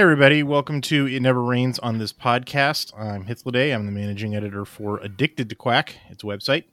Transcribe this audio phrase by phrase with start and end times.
[0.00, 0.42] Hey, everybody.
[0.42, 2.98] Welcome to It Never Rains on this podcast.
[2.98, 3.74] I'm Hythloday.
[3.74, 5.94] I'm the managing editor for Addicted to Quack.
[6.08, 6.64] It's a website.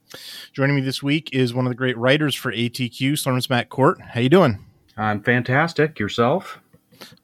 [0.54, 4.00] Joining me this week is one of the great writers for ATQ, Slurmus Matt Court.
[4.00, 4.64] How you doing?
[4.96, 5.98] I'm fantastic.
[5.98, 6.58] Yourself?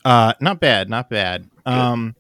[0.04, 1.48] Uh, not bad, not bad.
[1.64, 2.14] Um,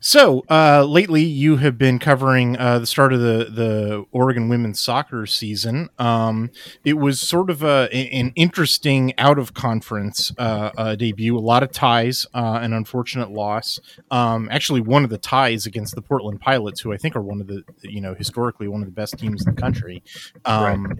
[0.00, 4.78] so uh, lately, you have been covering uh, the start of the the Oregon women's
[4.78, 5.88] soccer season.
[5.98, 6.50] Um,
[6.84, 11.36] it was sort of a, an interesting out of conference uh, uh, debut.
[11.36, 13.80] A lot of ties, uh, an unfortunate loss.
[14.10, 17.40] Um, actually, one of the ties against the Portland Pilots, who I think are one
[17.40, 20.02] of the you know historically one of the best teams in the country.
[20.44, 20.98] Um, right.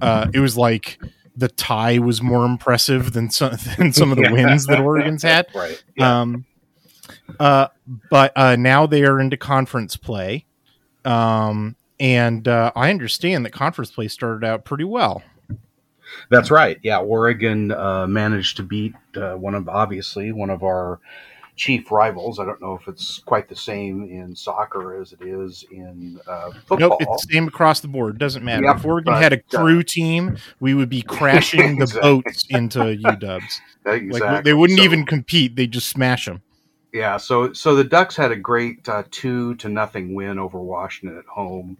[0.00, 0.98] Uh, it was like
[1.36, 5.46] the tie was more impressive than some than some of the wins that Oregon's had.
[5.54, 5.82] right.
[5.96, 6.20] Yeah.
[6.20, 6.44] Um,
[7.38, 7.68] uh,
[8.10, 10.44] but uh, now they are into conference play.
[11.04, 15.22] Um, and uh, I understand that conference play started out pretty well.
[16.30, 16.78] That's right.
[16.82, 21.00] Yeah, Oregon uh, managed to beat uh, one of obviously one of our
[21.56, 22.38] chief rivals.
[22.38, 26.52] I don't know if it's quite the same in soccer as it is in uh,
[26.66, 26.78] football.
[26.78, 28.18] Nope, it's the same across the board.
[28.18, 28.64] Doesn't matter.
[28.64, 32.00] Yep, if Oregon but, had a crew uh, team, we would be crashing exactly.
[32.00, 33.42] the boats into UWs.
[33.84, 34.20] Exactly.
[34.20, 36.42] Like they wouldn't so, even compete; they just smash them.
[36.92, 41.18] Yeah, so so the Ducks had a great uh, two to nothing win over Washington
[41.18, 41.76] at home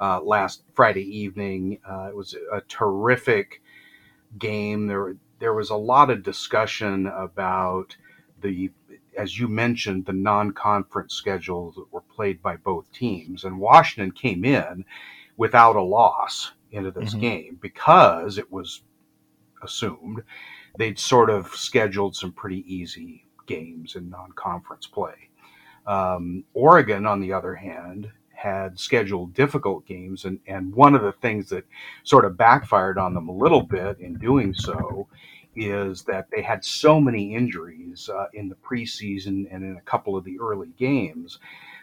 [0.00, 1.78] uh, last Friday evening.
[1.88, 3.60] Uh, it was a terrific
[4.38, 4.86] game.
[4.86, 7.96] There there was a lot of discussion about
[8.40, 8.70] the,
[9.18, 14.44] as you mentioned, the non-conference schedules that were played by both teams, and Washington came
[14.44, 14.84] in
[15.36, 17.20] without a loss into this mm-hmm.
[17.20, 18.82] game because it was
[19.62, 20.22] assumed
[20.78, 25.28] they'd sort of scheduled some pretty easy games in non-conference play.
[25.86, 31.12] Um, Oregon, on the other hand, had scheduled difficult games, and, and one of the
[31.12, 31.64] things that
[32.02, 35.06] sort of backfired on them a little bit in doing so
[35.54, 40.16] is that they had so many injuries uh, in the preseason and in a couple
[40.16, 41.38] of the early games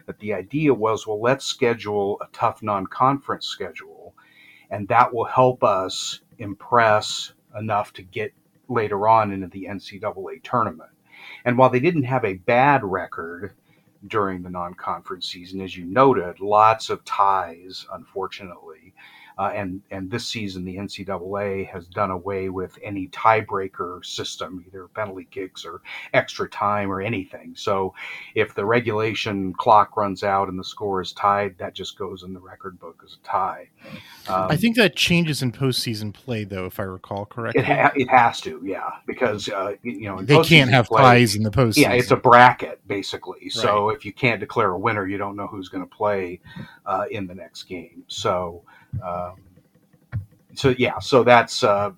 [0.06, 4.14] that the idea was, well, let's schedule a tough non-conference schedule,
[4.70, 8.32] and that will help us impress enough to get
[8.68, 10.90] later on into the NCAA tournament.
[11.44, 13.52] And while they didn't have a bad record
[14.06, 18.94] during the non conference season, as you noted, lots of ties, unfortunately,
[19.40, 24.86] uh, and and this season, the NCAA has done away with any tiebreaker system, either
[24.88, 25.80] penalty kicks or
[26.12, 27.54] extra time or anything.
[27.56, 27.94] So,
[28.34, 32.34] if the regulation clock runs out and the score is tied, that just goes in
[32.34, 33.70] the record book as a tie.
[34.28, 37.62] Um, I think that changes in postseason play, though, if I recall correctly.
[37.62, 41.34] It, ha- it has to, yeah, because uh, you know they can't have play, ties
[41.34, 41.78] in the postseason.
[41.78, 43.40] Yeah, it's a bracket basically.
[43.44, 43.52] Right.
[43.52, 46.40] So if you can't declare a winner, you don't know who's going to play
[46.84, 48.04] uh, in the next game.
[48.06, 48.64] So.
[49.02, 49.36] Um,
[50.54, 51.92] so yeah, so that's uh,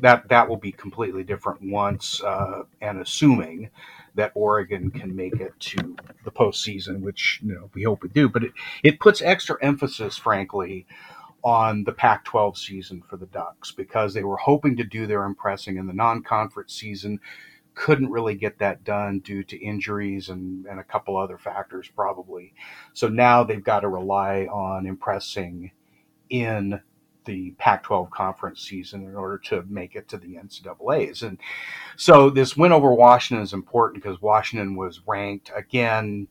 [0.00, 3.70] that that will be completely different once uh, and assuming
[4.14, 8.28] that Oregon can make it to the postseason, which you know we hope we do.
[8.28, 8.52] But it,
[8.82, 10.86] it puts extra emphasis, frankly,
[11.44, 15.76] on the Pac-12 season for the Ducks because they were hoping to do their impressing
[15.76, 17.20] in the non-conference season.
[17.74, 22.54] Couldn't really get that done due to injuries and, and a couple other factors, probably.
[22.94, 25.72] So now they've got to rely on impressing
[26.30, 26.80] in
[27.26, 31.22] the Pac-12 conference season in order to make it to the NCAA's.
[31.22, 31.38] And
[31.96, 36.28] so this win over Washington is important because Washington was ranked again,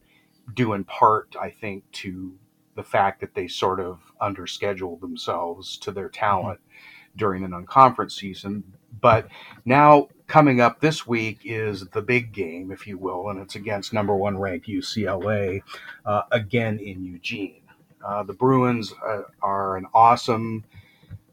[0.54, 2.34] due in part, I think, to
[2.76, 7.18] the fact that they sort of underscheduled themselves to their talent mm-hmm.
[7.18, 8.64] during the non-conference season.
[9.02, 9.28] But
[9.66, 13.94] now coming up this week is the big game, if you will, and it's against
[13.94, 15.62] number one ranked UCLA
[16.06, 17.62] uh, again in Eugene.
[18.06, 20.64] Uh, the Bruins uh, are an awesome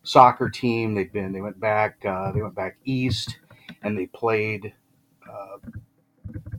[0.02, 0.94] soccer team.
[0.94, 3.38] They've been they went back uh, they went back east
[3.82, 4.72] and they played
[5.30, 5.58] uh,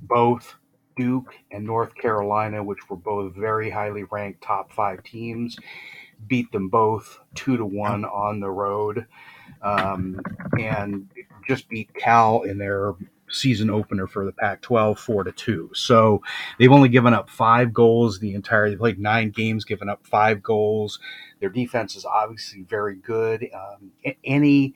[0.03, 0.55] both
[0.95, 5.57] Duke and North Carolina, which were both very highly ranked top five teams.
[6.27, 9.05] Beat them both two to one on the road,
[9.61, 10.19] um,
[10.59, 11.09] and
[11.47, 12.93] just beat Cal in their
[13.33, 15.69] season opener for the Pac-12, four to two.
[15.73, 16.21] So
[16.57, 18.69] they've only given up five goals the entire.
[18.69, 20.99] They played nine games, given up five goals.
[21.39, 23.47] Their defense is obviously very good.
[23.53, 23.91] Um,
[24.23, 24.75] any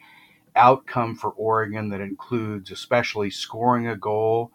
[0.56, 4.52] outcome for Oregon that includes especially scoring a goal,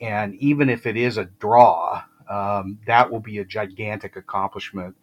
[0.00, 4.96] and even if it is a draw, um, that will be a gigantic accomplishment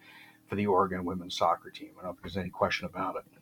[0.47, 1.91] for the Oregon women's soccer team.
[1.99, 3.38] I don't if there's any question about it.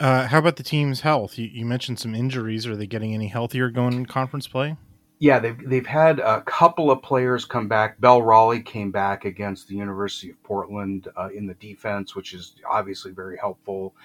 [0.00, 1.38] Uh, how about the team's health?
[1.38, 2.66] You, you, mentioned some injuries.
[2.66, 4.76] Are they getting any healthier going in conference play?
[5.18, 8.00] Yeah, they've they've had a couple of players come back.
[8.00, 12.54] Bell Raleigh came back against the University of Portland uh, in the defense, which is
[12.70, 13.96] obviously very helpful.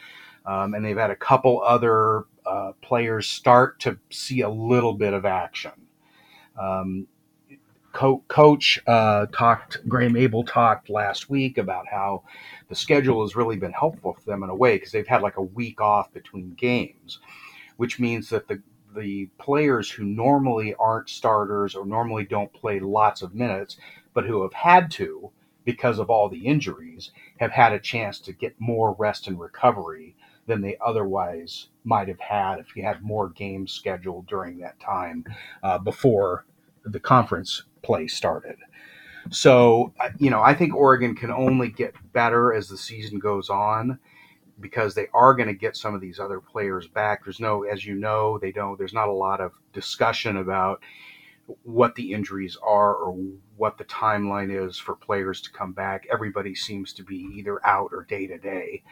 [0.45, 5.13] Um, and they've had a couple other uh, players start to see a little bit
[5.13, 5.72] of action.
[6.60, 7.07] Um,
[7.94, 12.24] Co- coach uh, talked, Graeme Abel talked last week about how
[12.69, 15.38] the schedule has really been helpful for them in a way because they've had like
[15.38, 17.19] a week off between games,
[17.78, 18.62] which means that the
[18.95, 23.78] the players who normally aren't starters or normally don't play lots of minutes,
[24.13, 25.31] but who have had to
[25.66, 30.16] because of all the injuries, have had a chance to get more rest and recovery
[30.48, 35.24] than they otherwise might have had if you had more games scheduled during that time
[35.63, 36.46] uh, before
[36.86, 38.58] the conference play started.
[39.30, 44.00] So, you know, I think Oregon can only get better as the season goes on
[44.60, 47.24] because they are going to get some of these other players back.
[47.24, 50.82] There's no, as you know, they don't, there's not a lot of discussion about
[51.64, 53.18] what the injuries are or
[53.58, 56.06] what the timeline is for players to come back.
[56.12, 58.84] Everybody seems to be either out or day to day.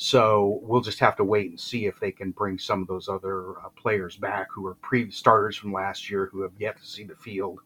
[0.00, 3.08] So we'll just have to wait and see if they can bring some of those
[3.08, 6.86] other uh, players back who are pre starters from last year who have yet to
[6.86, 7.58] see the field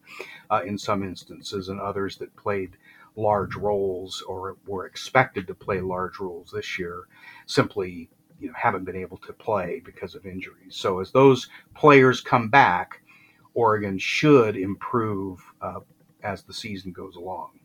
[0.49, 2.71] uh, in some instances, and others that played
[3.15, 7.07] large roles or were expected to play large roles this year
[7.45, 8.09] simply
[8.39, 10.75] you know haven't been able to play because of injuries.
[10.75, 13.03] So as those players come back,
[13.53, 15.81] Oregon should improve uh,
[16.23, 17.59] as the season goes along.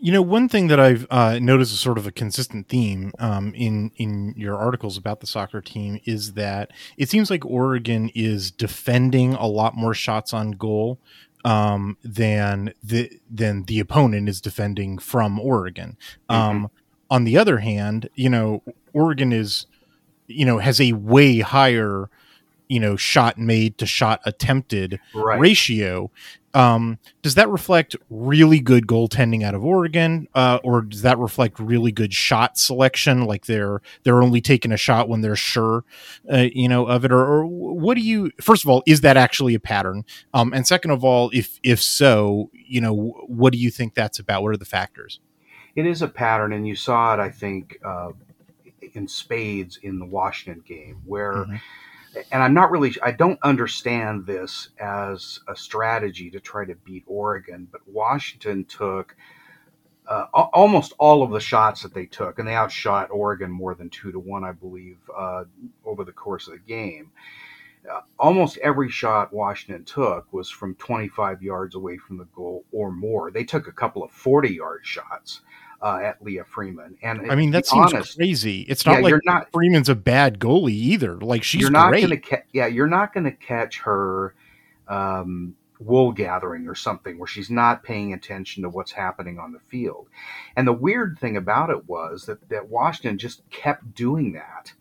[0.00, 3.54] You know, one thing that I've uh, noticed is sort of a consistent theme um,
[3.54, 8.50] in in your articles about the soccer team is that it seems like Oregon is
[8.50, 10.98] defending a lot more shots on goal
[11.44, 15.96] um, than the than the opponent is defending from Oregon.
[16.30, 16.34] Mm-hmm.
[16.34, 16.70] Um,
[17.10, 18.62] on the other hand, you know,
[18.92, 19.66] Oregon is
[20.26, 22.08] you know has a way higher
[22.68, 25.40] you know shot made to shot attempted right.
[25.40, 26.10] ratio
[26.54, 31.58] um, does that reflect really good goaltending out of Oregon, uh, or does that reflect
[31.58, 33.24] really good shot selection?
[33.24, 35.84] Like they're they're only taking a shot when they're sure,
[36.32, 38.30] uh, you know, of it, or, or, what do you?
[38.40, 40.04] First of all, is that actually a pattern?
[40.32, 42.94] Um, and second of all, if if so, you know,
[43.26, 44.42] what do you think that's about?
[44.42, 45.20] What are the factors?
[45.76, 48.10] It is a pattern, and you saw it, I think, uh,
[48.94, 51.32] in spades in the Washington game, where.
[51.34, 51.56] Mm-hmm
[52.32, 57.04] and I'm not really, I don't understand this as a strategy to try to beat
[57.06, 59.16] Oregon, but Washington took
[60.08, 63.90] uh, almost all of the shots that they took, and they outshot Oregon more than
[63.90, 65.44] two to one, I believe, uh,
[65.84, 67.10] over the course of the game.
[67.90, 72.90] Uh, almost every shot Washington took was from 25 yards away from the goal or
[72.90, 73.30] more.
[73.30, 75.42] They took a couple of 40 yard shots
[75.80, 76.96] uh, at Leah Freeman.
[77.02, 78.62] And I mean, that seems honest, crazy.
[78.62, 81.16] It's not yeah, like not, Freeman's a bad goalie either.
[81.16, 82.02] Like she's you're not great.
[82.02, 84.34] Gonna ca- yeah, you're not going to catch her
[84.88, 89.60] um, wool gathering or something where she's not paying attention to what's happening on the
[89.68, 90.08] field.
[90.56, 94.72] And the weird thing about it was that that Washington just kept doing that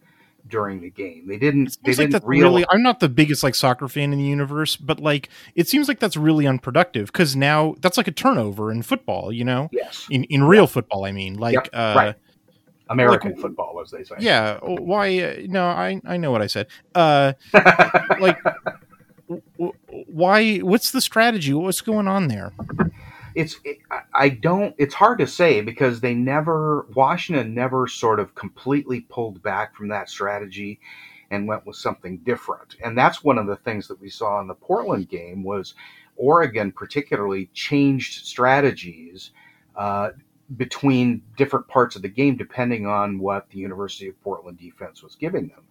[0.49, 1.27] during the game.
[1.27, 1.77] They didn't.
[1.83, 2.65] They didn't like really.
[2.69, 5.99] I'm not the biggest like soccer fan in the universe, but like it seems like
[5.99, 9.31] that's really unproductive because now that's like a turnover in football.
[9.31, 10.67] You know, yes, in in real yeah.
[10.67, 11.69] football, I mean, like yep.
[11.73, 12.15] uh, right.
[12.89, 14.15] American like, football, as they say.
[14.19, 14.59] Yeah.
[14.61, 15.19] Why?
[15.19, 16.67] Uh, no, I I know what I said.
[16.95, 17.33] Uh,
[18.19, 18.37] like.
[20.07, 20.59] Why?
[20.59, 21.53] What's the strategy?
[21.53, 22.53] What's going on there?
[23.37, 23.77] It's it,
[24.15, 29.43] I don't it's hard to say because they never Washington never sort of completely pulled
[29.43, 30.79] back from that strategy
[31.29, 32.77] and went with something different.
[32.83, 35.75] And that's one of the things that we saw in the Portland game was
[36.15, 39.31] Oregon particularly changed strategies
[39.75, 40.09] uh,
[40.55, 45.15] between different parts of the game depending on what the University of Portland defense was
[45.15, 45.63] giving them.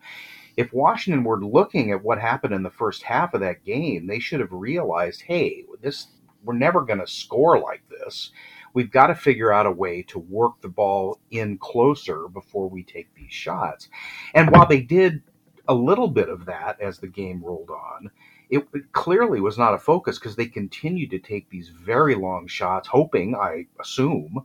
[0.56, 4.20] If Washington were looking at what happened in the first half of that game, they
[4.20, 6.06] should have realized, hey, this
[6.46, 8.30] we're never going to score like this.
[8.72, 12.82] We've got to figure out a way to work the ball in closer before we
[12.82, 13.88] take these shots.
[14.34, 15.22] And while they did
[15.68, 18.10] a little bit of that as the game rolled on,
[18.50, 22.88] it, clearly was not a focus because they continued to take these very long shots,
[22.88, 24.44] hoping, I assume,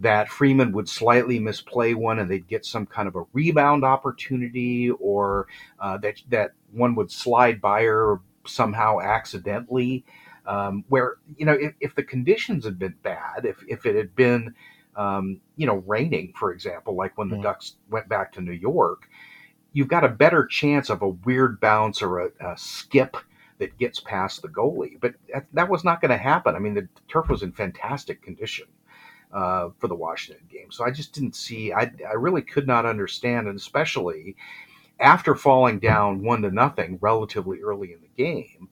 [0.00, 4.90] that Freeman would slightly misplay one and they'd get some kind of a rebound opportunity,
[4.90, 5.46] or
[5.78, 10.04] uh, that that one would slide by her somehow accidentally
[10.48, 14.16] um, where you know if, if, the conditions had been bad, if if it had
[14.16, 14.54] been
[14.96, 17.42] um, you know raining, for example, like when the mm.
[17.42, 19.08] Ducks went back to New York,
[19.72, 23.16] you've got a better chance of a weird bounce or a, a skip
[23.58, 24.98] that gets past the goalie.
[24.98, 26.54] But that, that was not going to happen.
[26.54, 28.66] I mean, the turf was in fantastic condition.
[29.30, 30.70] Uh, for the Washington game.
[30.70, 34.36] So I just didn't see, I, I really could not understand, and especially
[34.98, 38.70] after falling down one to nothing relatively early in the game,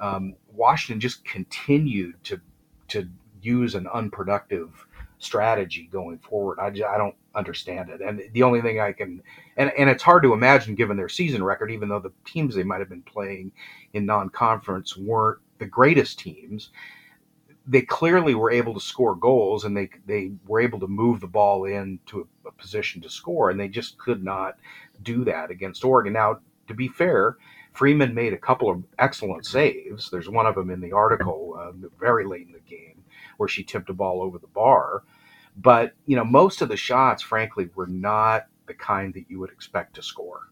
[0.00, 2.40] um, Washington just continued to
[2.88, 3.08] to
[3.40, 4.86] use an unproductive
[5.18, 6.58] strategy going forward.
[6.60, 8.00] I, just, I don't understand it.
[8.00, 9.22] And the only thing I can,
[9.56, 12.62] and, and it's hard to imagine given their season record, even though the teams they
[12.62, 13.52] might have been playing
[13.92, 16.70] in non conference weren't the greatest teams,
[17.66, 21.26] they clearly were able to score goals and they they were able to move the
[21.26, 24.58] ball into a, a position to score, and they just could not
[25.02, 26.12] do that against Oregon.
[26.12, 27.36] Now, to be fair,
[27.76, 30.08] Freeman made a couple of excellent saves.
[30.10, 33.04] There's one of them in the article uh, very late in the game
[33.36, 35.02] where she tipped a ball over the bar.
[35.56, 39.50] But, you know, most of the shots, frankly, were not the kind that you would
[39.50, 40.50] expect to score.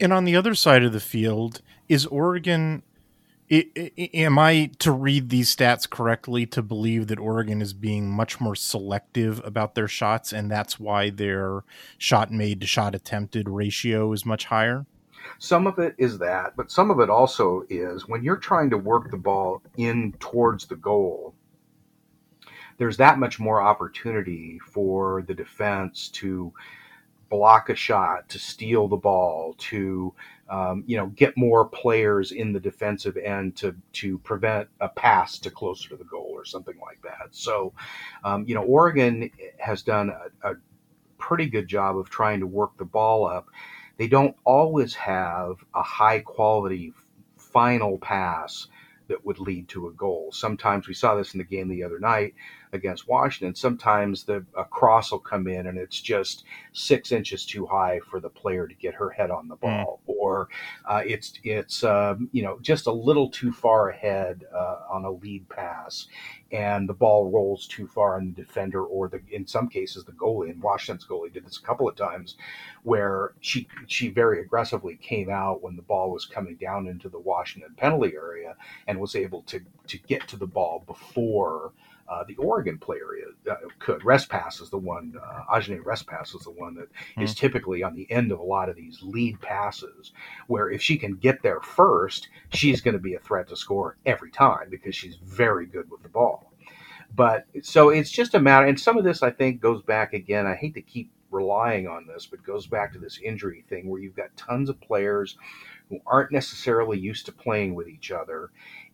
[0.00, 2.82] And on the other side of the field, is Oregon.
[3.50, 8.56] am I to read these stats correctly to believe that Oregon is being much more
[8.56, 11.62] selective about their shots, and that's why their
[11.96, 14.86] shot made to shot attempted ratio is much higher?
[15.38, 18.78] Some of it is that, but some of it also is when you're trying to
[18.78, 21.34] work the ball in towards the goal,
[22.78, 26.52] there's that much more opportunity for the defense to
[27.32, 30.14] block a shot, to steal the ball, to
[30.50, 35.38] um, you know get more players in the defensive end to to prevent a pass
[35.38, 37.28] to closer to the goal or something like that.
[37.30, 37.72] So,
[38.22, 40.54] um, you know, Oregon has done a, a
[41.16, 43.46] pretty good job of trying to work the ball up.
[43.98, 46.92] They don't always have a high quality
[47.36, 48.68] final pass
[49.08, 50.30] that would lead to a goal.
[50.32, 52.34] Sometimes we saw this in the game the other night
[52.72, 53.54] against Washington.
[53.54, 58.20] Sometimes the a cross will come in and it's just six inches too high for
[58.20, 59.66] the player to get her head on the hmm.
[59.66, 60.14] ball, mm.
[60.14, 60.48] or
[60.86, 65.10] uh, it's it's um, you know just a little too far ahead uh, on a
[65.10, 66.06] lead pass,
[66.50, 70.12] and the ball rolls too far on the defender, or the in some cases the
[70.12, 70.50] goalie.
[70.50, 72.36] And Washington's goalie did this a couple of times,
[72.82, 77.18] where she she very aggressively came out when the ball was coming down into the
[77.18, 81.72] Washington penalty area and was able to to get to the ball before
[82.12, 83.06] uh, the Oregon player
[83.50, 84.00] uh, could.
[84.02, 87.22] Respass is the one, uh, Ajanae Respass is the one that mm.
[87.22, 90.12] is typically on the end of a lot of these lead passes,
[90.46, 93.96] where if she can get there first, she's going to be a threat to score
[94.04, 96.52] every time because she's very good with the ball.
[97.14, 100.46] But so it's just a matter, and some of this I think goes back again.
[100.46, 104.00] I hate to keep relying on this, but goes back to this injury thing where
[104.00, 105.38] you've got tons of players
[105.88, 108.50] who aren't necessarily used to playing with each other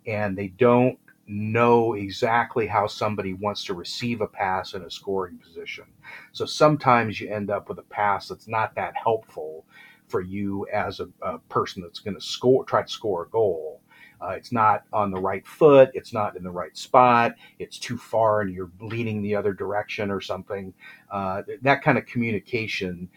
[0.06, 5.38] and they don't know exactly how somebody wants to receive a pass in a scoring
[5.38, 5.84] position.
[6.32, 9.64] So sometimes you end up with a pass that's not that helpful
[10.08, 13.80] for you as a, a person that's going to score, try to score a goal.
[14.20, 15.90] Uh, it's not on the right foot.
[15.94, 17.34] It's not in the right spot.
[17.58, 20.72] It's too far and you're leaning the other direction or something.
[21.10, 23.08] Uh, that kind of communication,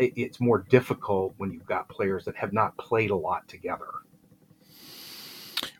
[0.00, 3.86] it's more difficult when you've got players that have not played a lot together.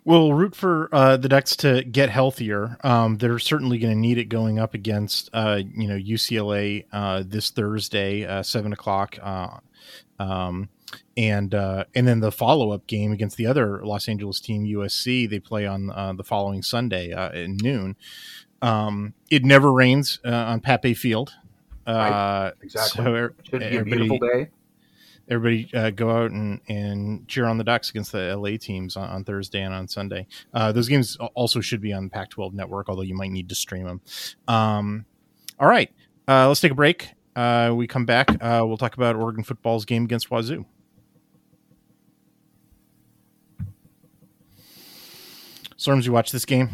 [0.06, 2.76] We'll root for uh, the Ducks to get healthier.
[2.84, 7.22] Um, they're certainly going to need it going up against uh, you know UCLA uh,
[7.26, 9.58] this Thursday, uh, seven o'clock, uh,
[10.18, 10.68] um,
[11.16, 15.28] and uh, and then the follow up game against the other Los Angeles team, USC.
[15.28, 17.96] They play on the following Sunday at noon.
[18.60, 21.32] Um, it never rains on Pape Field.
[21.86, 22.52] Right.
[22.60, 23.04] Exactly.
[23.04, 24.50] So Should be a beautiful day
[25.28, 29.08] everybody uh, go out and, and cheer on the Ducks against the LA teams on,
[29.08, 30.26] on Thursday and on Sunday.
[30.52, 33.54] Uh, those games also should be on Pac 12 network, although you might need to
[33.54, 34.00] stream them.
[34.48, 35.04] Um,
[35.58, 35.90] all right,
[36.28, 37.10] uh, let's take a break.
[37.36, 38.30] Uh, we come back.
[38.30, 40.66] Uh, we'll talk about Oregon football's game against Wazoo.
[45.76, 46.70] Slurms, you watch this game?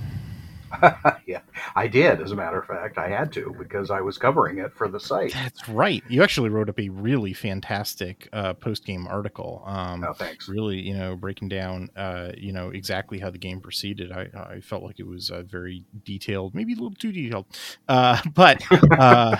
[1.27, 1.41] yeah,
[1.75, 2.21] I did.
[2.21, 5.01] As a matter of fact, I had to because I was covering it for the
[5.01, 5.33] site.
[5.33, 6.03] That's right.
[6.09, 9.63] You actually wrote up a really fantastic uh, post game article.
[9.67, 10.49] Um, oh, thanks.
[10.49, 14.13] Really, you know, breaking down, uh, you know, exactly how the game proceeded.
[14.13, 17.47] I, I felt like it was uh, very detailed, maybe a little too detailed,
[17.89, 18.63] uh, but
[18.99, 19.37] uh,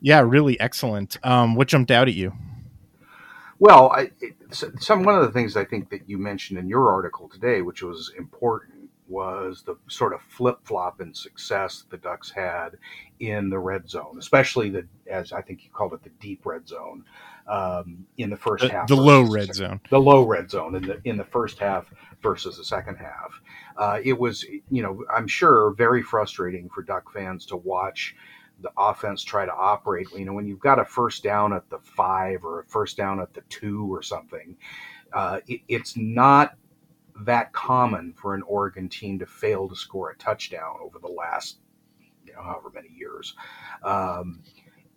[0.00, 1.16] yeah, really excellent.
[1.22, 2.32] Um, what jumped out at you?
[3.58, 6.92] Well, I, it, some one of the things I think that you mentioned in your
[6.92, 8.71] article today, which was important
[9.08, 12.70] was the sort of flip flop in success the Ducks had
[13.20, 16.68] in the red zone, especially the as I think you called it the deep red
[16.68, 17.04] zone
[17.46, 18.88] um, in the first the, half.
[18.88, 19.80] The low red the zone.
[19.90, 21.92] The low red zone in the in the first half
[22.22, 23.40] versus the second half.
[23.76, 28.14] Uh, it was, you know, I'm sure very frustrating for Duck fans to watch
[28.60, 30.06] the offense try to operate.
[30.14, 33.20] You know, when you've got a first down at the five or a first down
[33.20, 34.56] at the two or something,
[35.12, 36.54] uh, it, it's not
[37.20, 41.58] that common for an Oregon team to fail to score a touchdown over the last,
[42.24, 43.34] you know, however many years.
[43.82, 44.42] Um,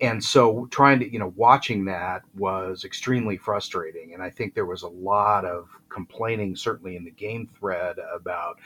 [0.02, 4.14] and so trying to, you know, watching that was extremely frustrating.
[4.14, 8.60] And I think there was a lot of complaining, certainly in the game thread, about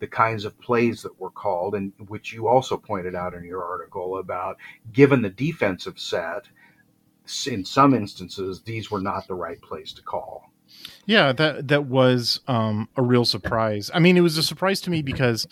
[0.00, 3.64] the kinds of plays that were called, and which you also pointed out in your
[3.64, 4.58] article about
[4.92, 6.44] given the defensive set,
[7.46, 10.52] in some instances, these were not the right plays to call.
[11.06, 13.90] Yeah, that that was um, a real surprise.
[13.92, 15.46] I mean, it was a surprise to me because,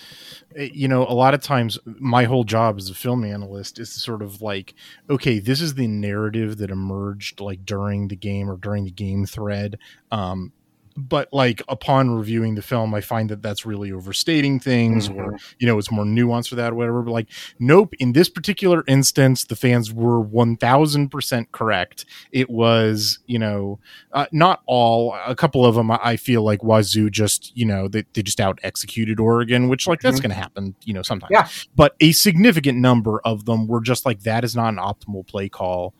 [0.56, 3.92] eh, you know, a lot of times my whole job as a film analyst is
[3.92, 4.74] sort of like,
[5.10, 9.26] okay, this is the narrative that emerged like during the game or during the game
[9.26, 9.78] thread.
[10.10, 10.52] Um,
[10.96, 15.20] but like upon reviewing the film i find that that's really overstating things mm-hmm.
[15.20, 18.28] or you know it's more nuanced for that or whatever but like nope in this
[18.28, 23.78] particular instance the fans were 1000% correct it was you know
[24.12, 28.04] uh, not all a couple of them i feel like wazoo just you know they,
[28.14, 30.28] they just out executed oregon which like that's mm-hmm.
[30.28, 31.48] going to happen you know sometimes yeah.
[31.74, 35.48] but a significant number of them were just like that is not an optimal play
[35.48, 35.94] call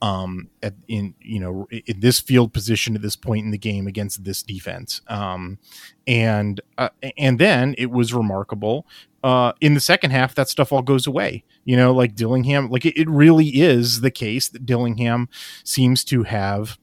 [0.00, 3.86] um, at, in you know in this field position at this point in the game
[3.86, 5.00] against this defense.
[5.08, 5.58] Um,
[6.06, 8.86] and uh, and then it was remarkable.
[9.24, 11.44] Uh, in the second half, that stuff all goes away.
[11.64, 15.28] You know, like Dillingham, like it, it really is the case that Dillingham
[15.64, 16.78] seems to have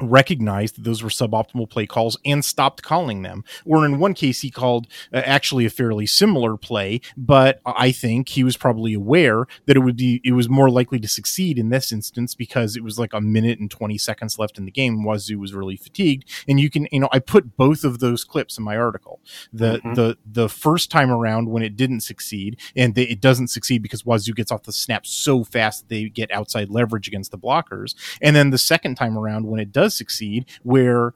[0.00, 3.44] recognized that those were suboptimal play calls and stopped calling them.
[3.64, 8.30] Or in one case, he called uh, actually a fairly similar play, but I think
[8.30, 11.70] he was probably aware that it would be it was more likely to succeed in
[11.70, 15.04] this instance because it was like a minute and 20 seconds left in the game.
[15.04, 18.58] Wazoo was really fatigued, and you can you know I put both of those clips
[18.58, 19.20] in my article.
[19.52, 19.94] The mm-hmm.
[19.94, 24.04] the the first time around when it didn't succeed, and they, it doesn't succeed because
[24.04, 27.94] Wazoo gets off the snap so fast that they get outside leverage against the blockers,
[28.20, 31.14] and then the second time around when it does does succeed, where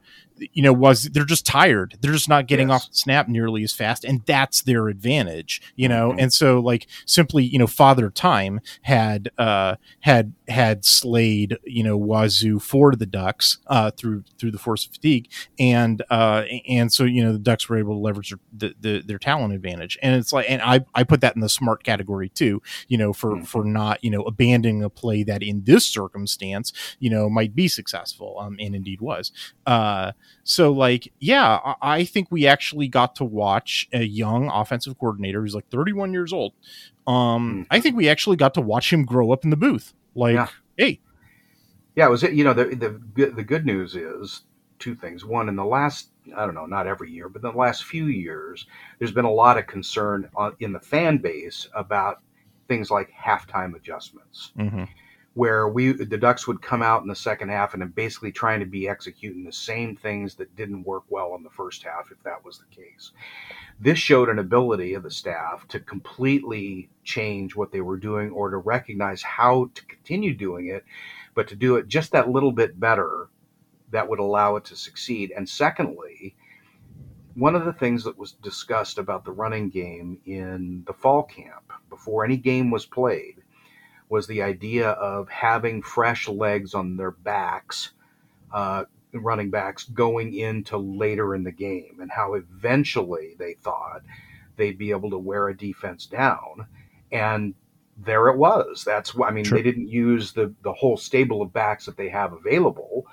[0.53, 2.83] you know was they're just tired they're just not getting yes.
[2.83, 6.19] off the snap nearly as fast and that's their advantage you know mm-hmm.
[6.19, 11.97] and so like simply you know father time had uh had had slayed you know
[11.97, 15.29] wazoo for the ducks uh through through the force of fatigue
[15.59, 18.39] and uh and so you know the ducks were able to leverage their,
[18.71, 21.49] the, the, their talent advantage and it's like and i i put that in the
[21.49, 23.43] smart category too you know for mm-hmm.
[23.43, 27.67] for not you know abandoning a play that in this circumstance you know might be
[27.67, 29.31] successful um and indeed was
[29.65, 30.11] uh
[30.43, 35.55] so, like, yeah, I think we actually got to watch a young offensive coordinator who's
[35.55, 36.53] like 31 years old.
[37.07, 37.67] Um, mm.
[37.69, 39.93] I think we actually got to watch him grow up in the booth.
[40.15, 40.47] Like, yeah.
[40.77, 40.99] hey,
[41.95, 42.65] yeah, it was it you know the
[43.15, 44.43] the the good news is
[44.79, 45.25] two things.
[45.25, 48.05] One, in the last I don't know, not every year, but in the last few
[48.05, 48.65] years,
[48.99, 52.21] there's been a lot of concern on, in the fan base about
[52.67, 54.51] things like halftime adjustments.
[54.57, 54.83] Mm-hmm
[55.33, 58.65] where we the Ducks would come out in the second half and basically trying to
[58.65, 62.43] be executing the same things that didn't work well in the first half, if that
[62.43, 63.11] was the case.
[63.79, 68.49] This showed an ability of the staff to completely change what they were doing or
[68.49, 70.83] to recognize how to continue doing it,
[71.33, 73.29] but to do it just that little bit better
[73.91, 75.31] that would allow it to succeed.
[75.35, 76.35] And secondly,
[77.35, 81.71] one of the things that was discussed about the running game in the fall camp
[81.89, 83.41] before any game was played
[84.11, 87.93] was the idea of having fresh legs on their backs,
[88.53, 94.01] uh, running backs, going into later in the game, and how eventually they thought
[94.57, 96.67] they'd be able to wear a defense down.
[97.09, 97.55] And
[97.97, 98.83] there it was.
[98.83, 102.09] That's why I mean they didn't use the the whole stable of backs that they
[102.09, 103.07] have available,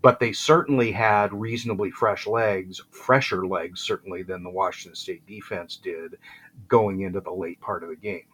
[0.00, 5.76] but they certainly had reasonably fresh legs, fresher legs certainly than the Washington State defense
[5.76, 6.16] did
[6.66, 8.24] going into the late part of the game.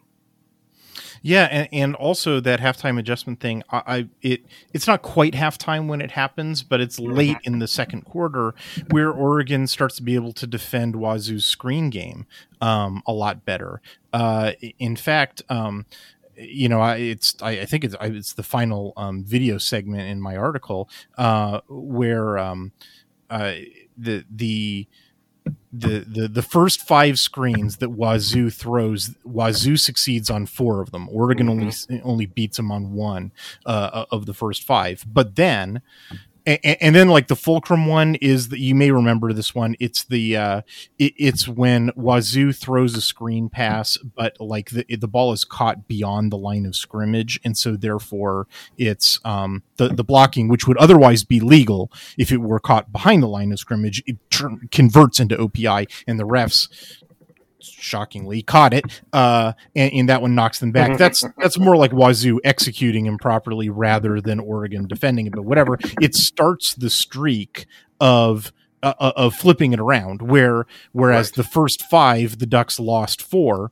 [1.21, 3.63] Yeah, and, and also that halftime adjustment thing.
[3.69, 7.67] I, I, it it's not quite halftime when it happens, but it's late in the
[7.67, 8.53] second quarter
[8.89, 12.25] where Oregon starts to be able to defend Wazoo's screen game
[12.61, 13.81] um, a lot better.
[14.13, 15.85] Uh, in fact, um,
[16.35, 20.21] you know, I, it's I, I think it's it's the final um, video segment in
[20.21, 22.71] my article uh, where um,
[23.29, 23.53] uh,
[23.97, 24.87] the the
[25.71, 31.07] the, the the first five screens that Wazoo throws, Wazoo succeeds on four of them.
[31.09, 31.91] Oregon mm-hmm.
[31.91, 33.31] only only beats them on one
[33.65, 35.05] uh, of the first five.
[35.07, 35.81] But then
[36.47, 39.75] and, and, then like the fulcrum one is that you may remember this one.
[39.79, 40.61] It's the uh
[40.97, 45.87] it, it's when wazoo throws a screen pass but like the, the ball is caught
[45.87, 50.77] beyond the line of scrimmage and so therefore it's um the, the blocking which would
[50.77, 54.17] otherwise be legal if it were caught behind the line of scrimmage it
[54.71, 56.69] converts into opi and the refs
[57.71, 60.97] shockingly caught it, uh, and, and, that one knocks them back.
[60.97, 65.33] That's that's more like Wazoo executing improperly rather than Oregon defending it.
[65.33, 67.65] But whatever, it starts the streak
[67.99, 68.51] of
[68.83, 70.21] uh, uh of flipping it around.
[70.21, 71.35] Where whereas right.
[71.35, 73.71] the first five, the Ducks lost four,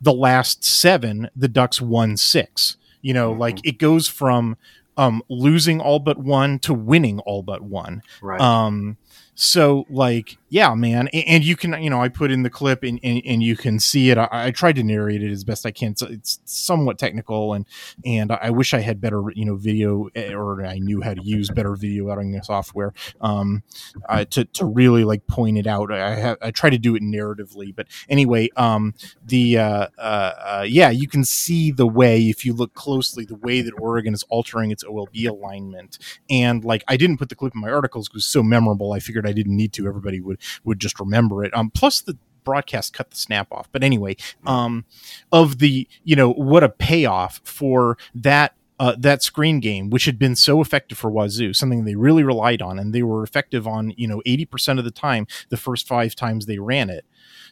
[0.00, 2.76] the last seven, the Ducks won six.
[3.02, 3.40] You know, mm-hmm.
[3.40, 4.56] like it goes from
[4.96, 8.02] um, losing all but one to winning all but one.
[8.20, 8.40] Right.
[8.40, 8.98] Um,
[9.34, 12.82] so like yeah man and, and, you can you know i put in the clip
[12.82, 14.18] and, and, and you can see it.
[14.18, 17.64] I, I, tried to narrate it as best i can so it's somewhat technical and
[18.04, 21.22] and i wish i had better you know video eh, or i knew how to
[21.22, 22.92] use better video editing software
[23.22, 23.62] um
[24.08, 25.92] uh, to, to really like point it out.
[25.92, 28.94] I have i try to do it narratively but anyway um
[29.24, 33.36] the uh, uh, uh yeah you can see the way if you look closely the
[33.36, 35.98] way that oregon is altering its olb alignment.
[36.28, 39.26] And like i didn't put the clip in my articles because so memorable i figured
[39.26, 39.86] I didn't need to.
[39.86, 41.54] Everybody would would just remember it.
[41.54, 43.68] Um, plus the broadcast cut the snap off.
[43.72, 44.84] But anyway, um,
[45.32, 50.18] of the you know what a payoff for that uh, that screen game, which had
[50.18, 53.92] been so effective for Wazoo, something they really relied on, and they were effective on,
[53.98, 57.04] you know, 80% of the time, the first five times they ran it,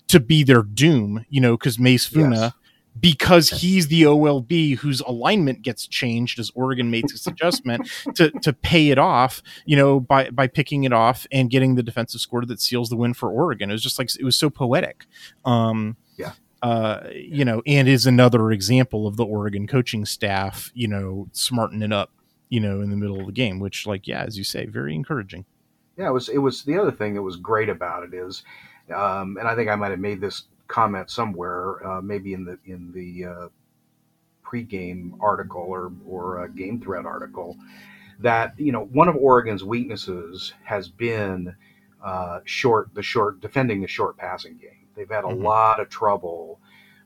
[0.07, 2.53] to be their doom, you know, because Mase Funa yes
[3.01, 8.53] because he's the OLB whose alignment gets changed as Oregon makes its adjustment to to
[8.53, 12.45] pay it off, you know, by by picking it off and getting the defensive score
[12.45, 13.71] that seals the win for Oregon.
[13.71, 15.07] It was just like it was so poetic.
[15.45, 16.33] Um, yeah.
[16.61, 21.83] Uh, you know, and is another example of the Oregon coaching staff, you know, smartening
[21.83, 22.11] it up,
[22.49, 24.93] you know, in the middle of the game, which, like, yeah, as you say, very
[24.93, 25.45] encouraging.
[25.97, 26.29] Yeah, it was.
[26.29, 28.43] It was the other thing that was great about it is,
[28.93, 32.59] um, and I think I might have made this comment somewhere, uh, maybe in the
[32.65, 33.49] in the uh,
[34.45, 37.57] pregame article or or a game thread article,
[38.21, 41.57] that you know one of Oregon's weaknesses has been
[42.05, 44.87] uh, short the short defending the short passing game.
[44.95, 45.45] They've had a mm-hmm.
[45.45, 46.61] lot of trouble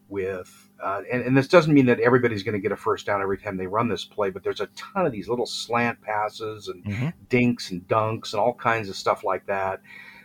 [0.09, 0.69] with.
[0.83, 3.39] Uh, and, and, this doesn't mean that everybody's going to get a first down every
[3.39, 6.85] time they run this play, but there's a ton of these little slant passes and
[6.85, 7.09] mm-hmm.
[7.29, 9.81] dinks and dunks and all kinds of stuff like that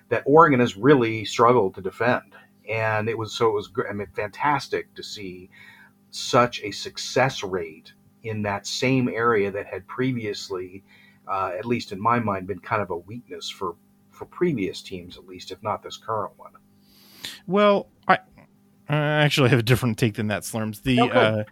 [0.10, 2.23] that Oregon has really struggled to defend
[2.69, 5.49] and it was so it was I mean, fantastic to see
[6.10, 10.84] such a success rate in that same area that had previously,
[11.27, 13.75] uh, at least in my mind, been kind of a weakness for
[14.12, 16.51] for previous teams, at least if not this current one.
[17.45, 18.19] Well, I,
[18.89, 20.82] I actually have a different take than that, Slurms.
[20.82, 21.12] The okay.
[21.13, 21.43] uh,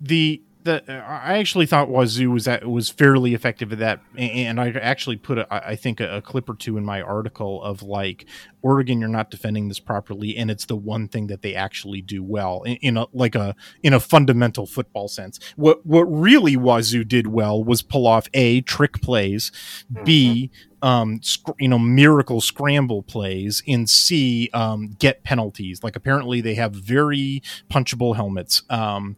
[0.00, 4.70] the the I actually thought Wazoo was that was fairly effective at that, and I
[4.70, 8.26] actually put a, I think a, clip or two in my article of like
[8.62, 12.22] Oregon, you're not defending this properly, and it's the one thing that they actually do
[12.22, 15.38] well in, in a like a in a fundamental football sense.
[15.56, 19.50] What what really Wazoo did well was pull off a trick plays,
[19.92, 20.04] mm-hmm.
[20.04, 20.50] b
[20.82, 25.82] um, sc- you know, miracle scramble plays, in C, um, get penalties.
[25.82, 28.62] Like apparently they have very punchable helmets.
[28.70, 29.16] Um,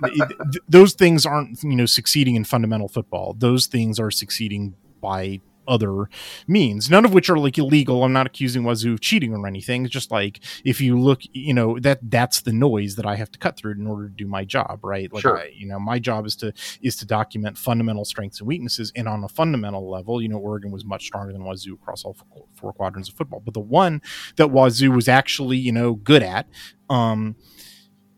[0.68, 3.34] those things aren't, you know, succeeding in fundamental football.
[3.38, 6.08] Those things are succeeding by other
[6.46, 8.02] means, none of which are like illegal.
[8.02, 9.84] I'm not accusing Wazoo of cheating or anything.
[9.84, 13.30] It's just like if you look, you know, that that's the noise that I have
[13.32, 15.12] to cut through in order to do my job, right?
[15.12, 15.38] Like, sure.
[15.38, 16.52] I, you know, my job is to
[16.82, 20.70] is to document fundamental strengths and weaknesses, and on a fundamental level, you know, Oregon
[20.70, 22.16] was much stronger than Wazoo across all
[22.54, 23.40] four quadrants of football.
[23.40, 24.00] But the one
[24.36, 26.48] that Wazoo was actually, you know, good at,
[26.88, 27.36] um,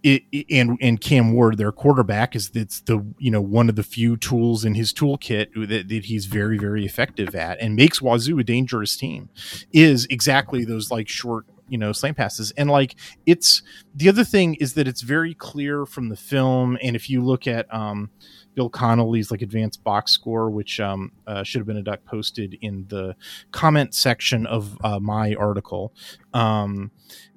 [0.03, 3.83] it, and and Cam Ward, their quarterback, is that's the you know one of the
[3.83, 8.39] few tools in his toolkit that, that he's very very effective at, and makes Wazoo
[8.39, 9.29] a dangerous team.
[9.73, 13.63] Is exactly those like short you know slam passes, and like it's
[13.95, 17.47] the other thing is that it's very clear from the film, and if you look
[17.47, 18.11] at um,
[18.55, 22.59] Bill Connelly's like advanced box score, which um, uh, should have been a duck posted
[22.61, 23.15] in the
[23.53, 25.93] comment section of uh, my article.
[26.33, 26.91] Um,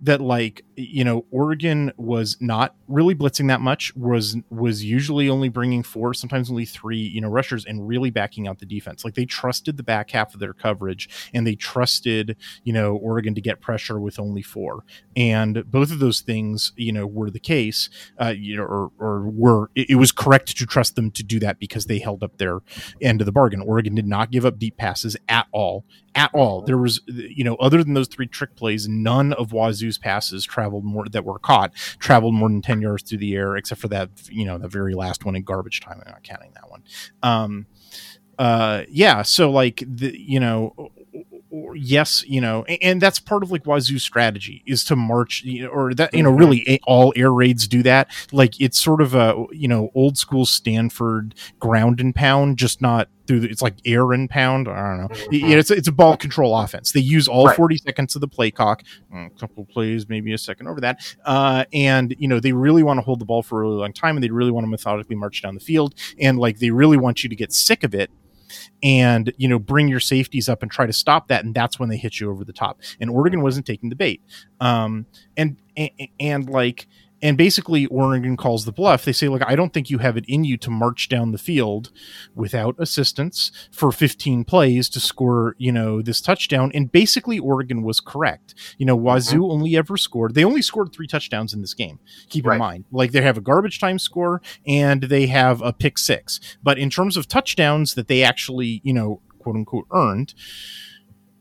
[0.03, 5.47] that like you know Oregon was not really blitzing that much was was usually only
[5.47, 9.05] bringing four sometimes only three you know rushers and really backing out the defense.
[9.05, 13.33] Like they trusted the back half of their coverage and they trusted you know Oregon
[13.35, 14.83] to get pressure with only four.
[15.15, 17.89] And both of those things you know were the case
[18.21, 21.39] uh, you know or, or were it, it was correct to trust them to do
[21.39, 22.59] that because they held up their
[23.01, 23.61] end of the bargain.
[23.61, 26.61] Oregon did not give up deep passes at all at all.
[26.61, 30.83] There was, you know, other than those three trick plays, none of Wazoo's passes traveled
[30.83, 34.09] more that were caught traveled more than ten yards through the air, except for that,
[34.29, 36.01] you know, the very last one in garbage time.
[36.05, 36.83] I'm not counting that one.
[37.21, 37.65] Um,
[38.39, 39.21] uh, yeah.
[39.21, 40.91] So like the, you know,
[41.75, 45.69] yes, you know, and that's part of like Wazoo's strategy is to march, you know,
[45.69, 48.09] or that you know, really all air raids do that.
[48.31, 53.09] Like it's sort of a you know old school Stanford ground and pound, just not
[53.25, 54.67] through the, it's like air and pound.
[54.67, 55.07] I don't know.
[55.07, 55.51] Mm-hmm.
[55.51, 56.91] It's it's a ball control offense.
[56.91, 57.55] They use all right.
[57.55, 61.65] forty seconds of the play clock, a couple plays, maybe a second over that, uh,
[61.71, 64.17] and you know they really want to hold the ball for a really long time,
[64.17, 67.23] and they really want to methodically march down the field, and like they really want
[67.23, 68.09] you to get sick of it
[68.81, 71.89] and you know bring your safeties up and try to stop that and that's when
[71.89, 72.79] they hit you over the top.
[72.99, 74.21] And oregon wasn't taking the bait.
[74.59, 75.05] Um,
[75.37, 75.89] and, and
[76.19, 76.87] and like
[77.23, 79.05] and basically Oregon calls the bluff.
[79.05, 81.37] They say, "Look, I don't think you have it in you to march down the
[81.37, 81.89] field
[82.35, 88.01] without assistance for 15 plays to score, you know, this touchdown." And basically, Oregon was
[88.01, 88.53] correct.
[88.77, 89.51] You know, Wazoo mm-hmm.
[89.51, 90.35] only ever scored.
[90.35, 91.99] They only scored three touchdowns in this game.
[92.29, 92.55] Keep right.
[92.55, 96.41] in mind, like they have a garbage time score and they have a pick six.
[96.61, 100.33] But in terms of touchdowns that they actually, you know, quote unquote earned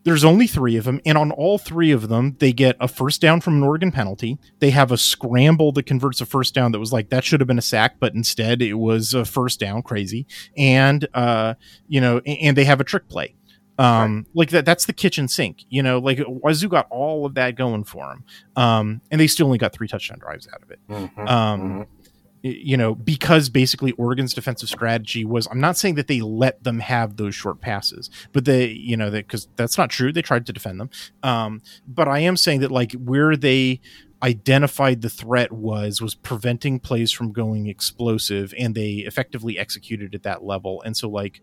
[0.03, 3.21] there's only three of them, and on all three of them, they get a first
[3.21, 4.37] down from an Oregon penalty.
[4.59, 7.47] They have a scramble that converts a first down that was like that should have
[7.47, 9.81] been a sack, but instead it was a first down.
[9.81, 11.55] Crazy, and uh,
[11.87, 13.35] you know, and they have a trick play.
[13.79, 14.25] Um, right.
[14.35, 17.83] like that, that's the kitchen sink, you know, like Wazoo got all of that going
[17.83, 18.23] for them.
[18.55, 20.79] Um, and they still only got three touchdown drives out of it.
[20.87, 22.02] Mm-hmm, um, mm-hmm
[22.43, 26.79] you know, because basically Oregon's defensive strategy was I'm not saying that they let them
[26.79, 30.11] have those short passes, but they, you know, because that's not true.
[30.11, 30.89] They tried to defend them.
[31.23, 33.79] Um, but I am saying that like where they
[34.21, 40.23] identified the threat was was preventing plays from going explosive and they effectively executed at
[40.23, 40.81] that level.
[40.83, 41.41] And so like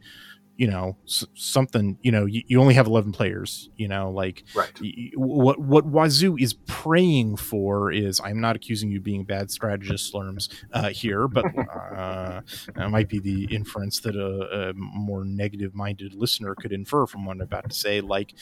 [0.61, 4.45] you know s- something you know you, you, only have 11 players you know like
[4.55, 4.79] right.
[4.79, 10.13] y- what what wazoo is praying for is i'm not accusing you being bad strategist
[10.13, 12.43] slurms uh, here but uh,
[12.75, 17.25] that might be the inference that a, a more negative minded listener could infer from
[17.25, 18.35] what i'm about to say like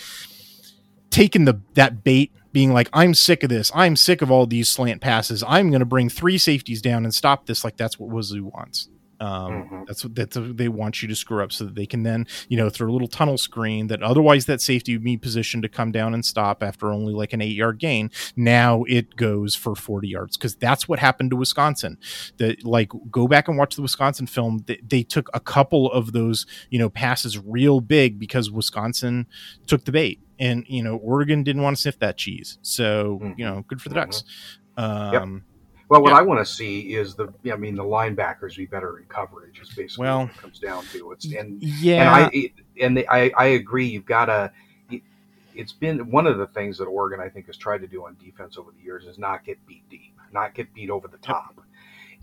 [1.11, 3.71] taking the that bait being like i'm sick of this.
[3.75, 5.45] I'm sick of all these slant passes.
[5.47, 7.63] I'm going to bring three safeties down and stop this.
[7.63, 8.89] Like that's what wazoo wants
[9.21, 9.83] um, mm-hmm.
[9.87, 12.27] That's what that's what they want you to screw up so that they can then
[12.49, 15.69] you know through a little tunnel screen that otherwise that safety would be positioned to
[15.69, 18.11] come down and stop after only like an eight yard gain.
[18.37, 21.99] Now it goes for forty yards because that's what happened to Wisconsin.
[22.37, 24.65] That like go back and watch the Wisconsin film.
[24.67, 29.27] They, they took a couple of those you know passes real big because Wisconsin
[29.67, 32.59] took the bait and you know Oregon didn't want to sniff that cheese.
[32.63, 33.33] So mm-hmm.
[33.37, 34.23] you know good for the Ducks.
[34.23, 34.35] Mm-hmm.
[34.81, 35.43] Um, yep
[35.89, 36.19] well, what yeah.
[36.19, 39.61] I want to see is the, I mean, the linebackers be better in coverage.
[39.61, 41.13] Is basically well, what it comes down to.
[41.13, 43.87] It's and yeah, and I and the, I, I agree.
[43.89, 44.53] You've got to.
[45.55, 48.17] It's been one of the things that Oregon I think has tried to do on
[48.23, 51.61] defense over the years is not get beat deep, not get beat over the top.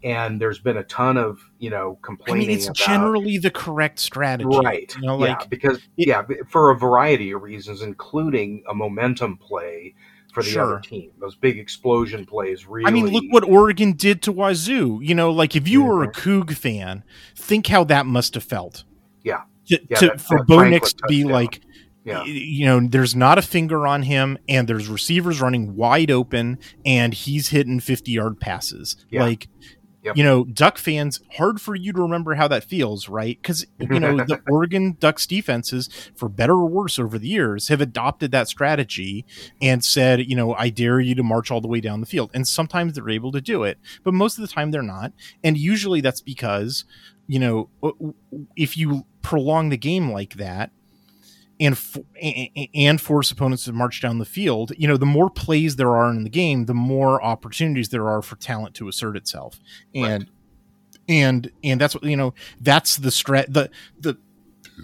[0.04, 2.45] And there's been a ton of you know complaining.
[2.45, 4.93] I mean, it's about, generally the correct strategy, right?
[4.95, 9.38] You know, like yeah, because it, yeah, for a variety of reasons, including a momentum
[9.38, 9.95] play
[10.36, 10.63] for the sure.
[10.63, 11.12] other team.
[11.19, 12.86] Those big explosion plays really.
[12.86, 15.00] I mean, look what Oregon did to Wazoo.
[15.02, 15.89] You know, like if you mm-hmm.
[15.89, 16.30] were a mm-hmm.
[16.30, 17.04] Coug fan,
[17.36, 18.84] think how that must have felt.
[19.24, 19.43] Yeah.
[19.67, 21.62] To, yeah to, that, for Bo Nix to be like,
[22.04, 22.24] yeah.
[22.26, 27.13] you know, there's not a finger on him, and there's receivers running wide open, and
[27.13, 28.98] he's hitting 50 yard passes.
[29.10, 29.24] Yeah.
[29.24, 29.48] Like,
[30.06, 30.18] Yep.
[30.18, 33.39] You know, Duck fans, hard for you to remember how that feels, right?
[33.41, 37.82] Because, you know, the Oregon Ducks defenses, for better or worse over the years, have
[37.82, 39.26] adopted that strategy
[39.60, 42.30] and said, you know, I dare you to march all the way down the field.
[42.36, 45.12] And sometimes they're able to do it, but most of the time they're not.
[45.44, 46.86] And usually that's because,
[47.26, 47.70] you know,
[48.56, 50.70] if you prolong the game like that,
[51.60, 51.78] and
[52.74, 54.72] and force opponents to march down the field.
[54.78, 58.22] You know, the more plays there are in the game, the more opportunities there are
[58.22, 59.60] for talent to assert itself.
[59.94, 60.30] And right.
[61.08, 62.34] and and that's what you know.
[62.60, 63.54] That's the strat.
[63.54, 64.18] The the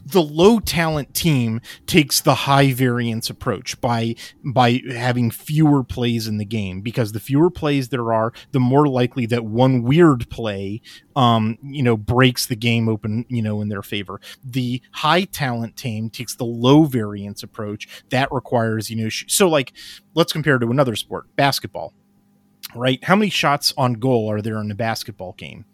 [0.05, 6.37] the low talent team takes the high variance approach by by having fewer plays in
[6.37, 6.81] the game.
[6.81, 10.81] Because the fewer plays there are the more likely that one weird play
[11.15, 14.19] um you know breaks the game open you know in their favor.
[14.43, 17.87] The high talent team takes the low variance approach.
[18.09, 19.73] That requires you know sh- so like
[20.13, 21.93] let's compare to another sport basketball
[22.75, 23.03] right?
[23.03, 25.65] How many shots on goal are there in a basketball game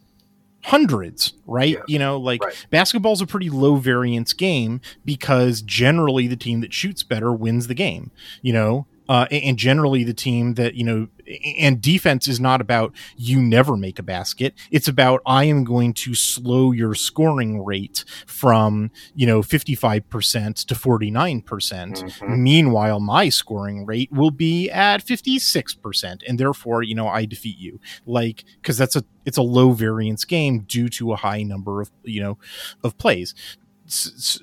[0.68, 1.70] hundreds, right?
[1.70, 1.84] Yes.
[1.88, 2.68] You know, like right.
[2.70, 7.74] basketball's a pretty low variance game because generally the team that shoots better wins the
[7.74, 11.08] game, you know, uh, and generally the team that you know
[11.58, 14.54] and defense is not about you never make a basket.
[14.72, 20.76] It's about i am going to slow your scoring rate from you know 55% to
[20.76, 21.44] 49%.
[21.44, 27.26] Mm hmm meanwhile my scoring rate will be at 56% and therefore you know i
[27.26, 27.80] defeat you.
[28.06, 31.92] Like because that's a it's a low variance game due to a high number of
[32.04, 32.38] you know
[32.84, 33.34] of plays.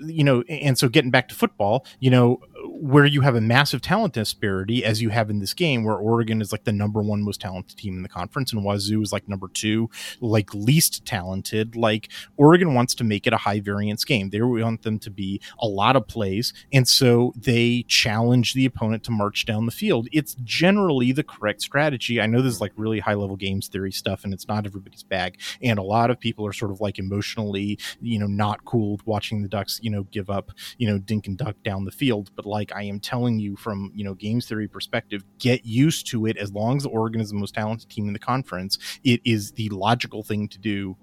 [0.00, 3.80] You know, and so getting back to football, you know, where you have a massive
[3.80, 7.22] talent disparity as you have in this game, where Oregon is like the number one
[7.22, 11.76] most talented team in the conference, and Wazoo is like number two, like least talented.
[11.76, 14.30] Like Oregon wants to make it a high variance game.
[14.30, 19.04] They want them to be a lot of plays, and so they challenge the opponent
[19.04, 20.08] to march down the field.
[20.12, 22.20] It's generally the correct strategy.
[22.20, 25.02] I know this is like really high level games theory stuff, and it's not everybody's
[25.02, 28.92] bag, and a lot of people are sort of like emotionally, you know, not cool
[28.92, 31.90] with watching the Ducks, you know, give up, you know, dink and duck down the
[31.90, 32.30] field.
[32.34, 36.26] But like I am telling you from, you know, games theory perspective, get used to
[36.26, 36.36] it.
[36.36, 39.68] As long as Oregon is the most talented team in the conference, it is the
[39.70, 40.96] logical thing to do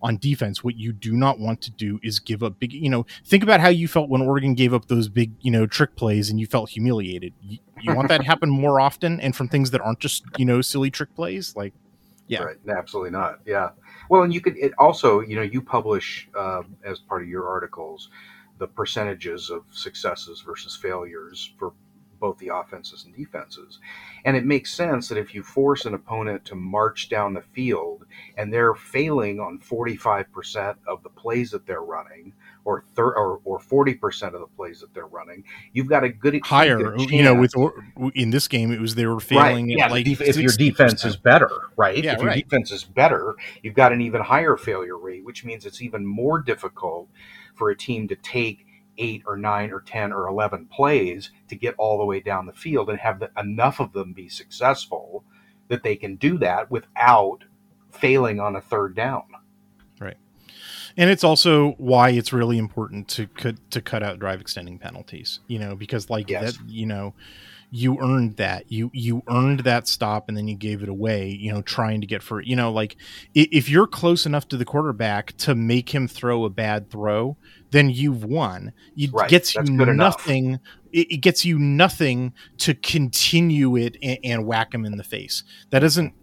[0.00, 0.64] on defense.
[0.64, 3.60] What you do not want to do is give up big, you know, think about
[3.60, 6.46] how you felt when Oregon gave up those big, you know, trick plays and you
[6.46, 7.34] felt humiliated.
[7.42, 10.46] You, you want that to happen more often and from things that aren't just, you
[10.46, 11.54] know, silly trick plays.
[11.54, 11.74] Like,
[12.28, 12.44] yeah.
[12.44, 12.56] Right.
[12.68, 13.40] Absolutely not.
[13.44, 13.70] Yeah.
[14.08, 17.46] Well, and you could it also, you know, you publish uh, as part of your
[17.46, 18.08] articles
[18.58, 21.72] the percentages of successes versus failures for
[22.20, 23.78] both the offenses and defenses.
[24.24, 28.06] And it makes sense that if you force an opponent to march down the field
[28.36, 32.32] and they're failing on 45% of the plays that they're running,
[32.64, 36.40] or thir- or, or 40% of the plays that they're running, you've got a good
[36.44, 36.96] higher.
[36.98, 37.72] You know, with or,
[38.14, 40.58] in this game, it was they were failing yeah, like def- if your 60%.
[40.58, 42.02] defense is better, right?
[42.02, 42.44] Yeah, if your right.
[42.44, 46.40] defense is better, you've got an even higher failure rate, which means it's even more
[46.40, 47.08] difficult
[47.58, 48.64] for a team to take
[48.98, 52.52] eight or nine or ten or eleven plays to get all the way down the
[52.52, 55.24] field and have the, enough of them be successful
[55.68, 57.44] that they can do that without
[57.90, 59.22] failing on a third down.
[60.00, 60.16] Right.
[60.96, 65.40] And it's also why it's really important to cut to cut out drive extending penalties
[65.46, 66.56] you know because like Yes.
[66.56, 67.14] that you know
[67.70, 68.70] you earned that.
[68.70, 72.06] You you earned that stop and then you gave it away you know trying to
[72.06, 72.96] get for you know like
[73.34, 77.36] if you're close enough to the quarterback to make him throw a bad throw
[77.70, 78.72] then you've won.
[78.96, 80.26] It Right, gets that's you enough.
[80.26, 80.58] nothing
[80.92, 85.44] it, gets you nothing to continue it and, and whack him in the face.
[85.70, 86.14] That doesn't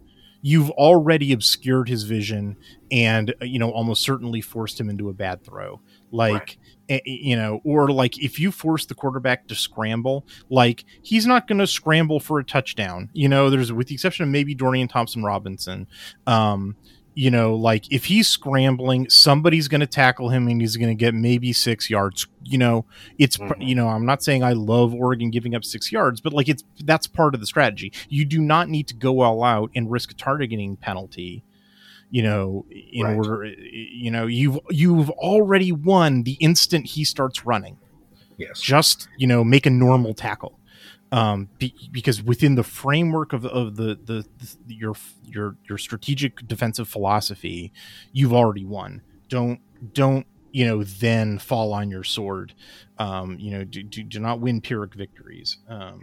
[0.46, 2.56] you've already obscured his vision
[2.92, 5.80] and uh, you know almost certainly forced him into a bad throw.
[6.12, 6.56] Like
[6.88, 11.48] eh, you know or like if you force the quarterback to scramble like he's not
[11.48, 13.10] going to scramble for a touchdown.
[13.12, 15.88] You know there's with the exception of maybe dorian thompson robinson
[16.28, 16.76] um
[17.18, 20.94] you know like if he's scrambling somebody's going to tackle him and he's going to
[20.94, 22.84] get maybe six yards you know
[23.18, 23.66] it's Mhm.
[23.66, 26.62] you know i'm not saying i love oregon giving up six yards but like it's
[26.84, 30.10] that's part of the strategy you do not need to go all out and risk
[30.10, 31.42] a targeting penalty
[32.10, 33.16] you know in Right.
[33.16, 37.78] order you know you've you've already won the instant he starts running
[38.36, 38.60] Yes.
[38.60, 40.60] just you know make a normal tackle
[41.12, 46.46] um be, because within the framework of, of the, the the your your your strategic
[46.46, 47.72] defensive philosophy
[48.12, 49.02] you've already won.
[49.28, 49.60] Don't
[49.92, 52.54] don't you know then fall on your sword.
[52.98, 55.58] Um you know do, do, do not win pyrrhic victories.
[55.68, 56.00] Um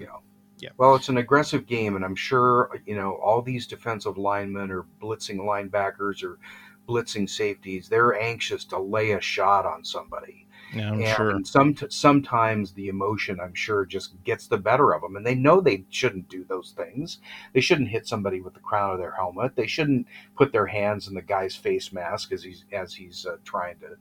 [0.60, 0.70] Yeah.
[0.78, 4.86] Well, it's an aggressive game, and I'm sure you know all these defensive linemen or
[5.02, 6.40] blitzing linebackers or
[6.88, 7.90] blitzing safeties.
[7.90, 10.43] They're anxious to lay a shot on somebody,
[10.74, 15.02] yeah, i'm and sure some sometimes the emotion, I'm sure, just gets the better of
[15.02, 17.20] them, and they know they shouldn't do those things.
[17.54, 19.56] They shouldn't hit somebody with the crown of their helmet.
[19.56, 23.38] They shouldn't put their hands in the guy's face mask as he's as he's uh,
[23.44, 23.98] trying to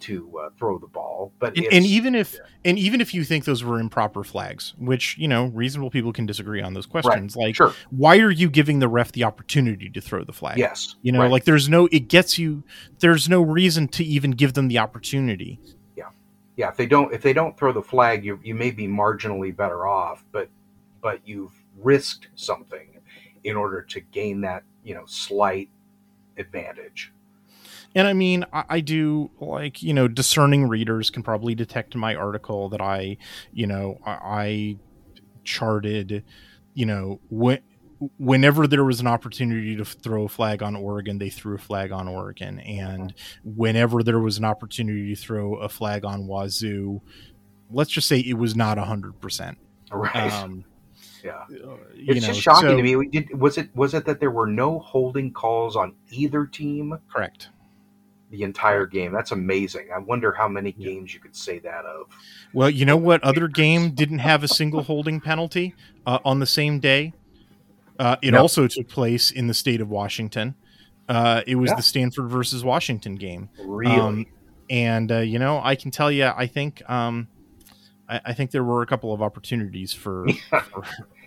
[0.00, 1.32] to uh, throw the ball.
[1.38, 2.40] But and, and even if yeah.
[2.64, 6.26] and even if you think those were improper flags which you know reasonable people can
[6.26, 10.00] disagree on those questions like sure, why are you giving the ref the opportunity to
[10.00, 11.30] throw the flag yes, you know right.
[11.30, 12.64] like there's no it gets you
[12.98, 15.60] there's no reason to even give them the opportunity
[16.56, 19.54] yeah, if they don't if they don't throw the flag, you you may be marginally
[19.54, 20.48] better off, but
[21.00, 23.00] but you've risked something
[23.44, 25.68] in order to gain that you know slight
[26.36, 27.12] advantage.
[27.94, 32.00] and i mean I, I do like you know discerning readers can probably detect in
[32.00, 33.16] my article that i
[33.52, 34.76] you know i, I
[35.44, 36.24] charted
[36.74, 37.60] you know when
[38.18, 41.92] whenever there was an opportunity to throw a flag on Oregon, they threw a flag
[41.92, 47.00] on Oregon, and whenever there was an opportunity to throw a flag on Wazoo,
[47.70, 49.58] let's just say it was not hundred percent.
[49.90, 50.32] Right.
[50.32, 50.64] Um,
[51.24, 51.44] yeah.
[51.50, 53.08] you It's know, just shocking so- to me.
[53.08, 57.48] Did, was it was it that there were no holding calls on either team Correct.
[58.30, 59.12] the entire game?
[59.12, 59.88] That's amazing.
[59.94, 60.88] I wonder how many Yeah.
[60.88, 62.06] games you could say that of.
[62.52, 65.74] Well, you know what other game didn't have a single holding penalty
[66.06, 67.12] uh, on the same day?
[68.02, 68.40] Uh, it No.
[68.40, 70.56] also took place in the state of Washington.
[71.08, 71.76] Uh, it was Yeah.
[71.76, 73.48] the Stanford versus Washington game.
[73.64, 73.94] Really?
[73.94, 74.26] Um,
[74.68, 77.28] and uh, you know, I can tell you, I think, um,
[78.08, 80.82] I, I think there were a couple of opportunities for for,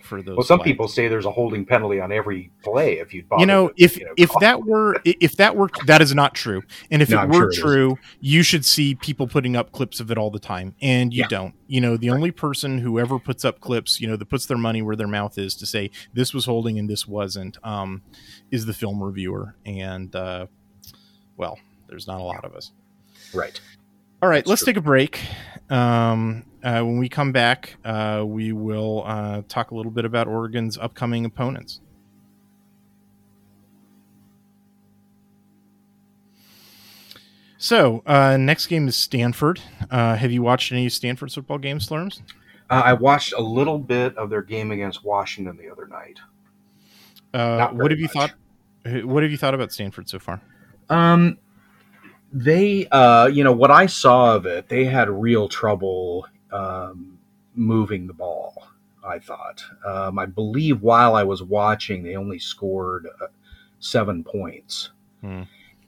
[0.06, 0.36] for those.
[0.36, 0.70] well, some flags.
[0.70, 4.06] people say there's a holding penalty on every play if you you know, if you
[4.06, 7.18] know, if call- that were if that were that is not true, and if No,
[7.18, 7.58] it I'm were sure it is.
[7.58, 11.20] true, you should see people putting up clips of it all the time, and you
[11.22, 11.28] Yeah.
[11.28, 11.54] don't.
[11.66, 14.56] You know, the only person who ever puts up clips, you know, that puts their
[14.56, 18.02] money where their mouth is to say this was holding and this wasn't, um,
[18.52, 20.46] is the film reviewer, and uh,
[21.36, 22.70] well, there's not a lot of us.
[23.34, 23.60] right.
[24.22, 24.72] All right, That's let's true.
[24.72, 25.20] take a break.
[25.68, 30.26] Um, uh, when we come back, uh, we will uh, talk a little bit about
[30.26, 31.80] Oregon's upcoming opponents.
[37.56, 39.60] So uh, next game is Stanford.
[39.92, 42.20] Uh, have you watched any Stanford football games, Slurms?
[42.68, 46.18] Uh, I watched a little bit of their game against Washington the other night.
[47.32, 48.12] Uh, what have you much.
[48.12, 49.04] thought?
[49.04, 50.40] What have you thought about Stanford so far?
[50.90, 51.38] Um,
[52.32, 56.26] they, uh, you know, what I saw of it, they had real trouble
[56.56, 57.18] um,
[57.54, 58.68] moving the ball.
[59.04, 59.62] I thought.
[59.86, 63.26] Um, I believe while I was watching, they only scored uh,
[63.78, 64.90] seven points,
[65.20, 65.42] hmm.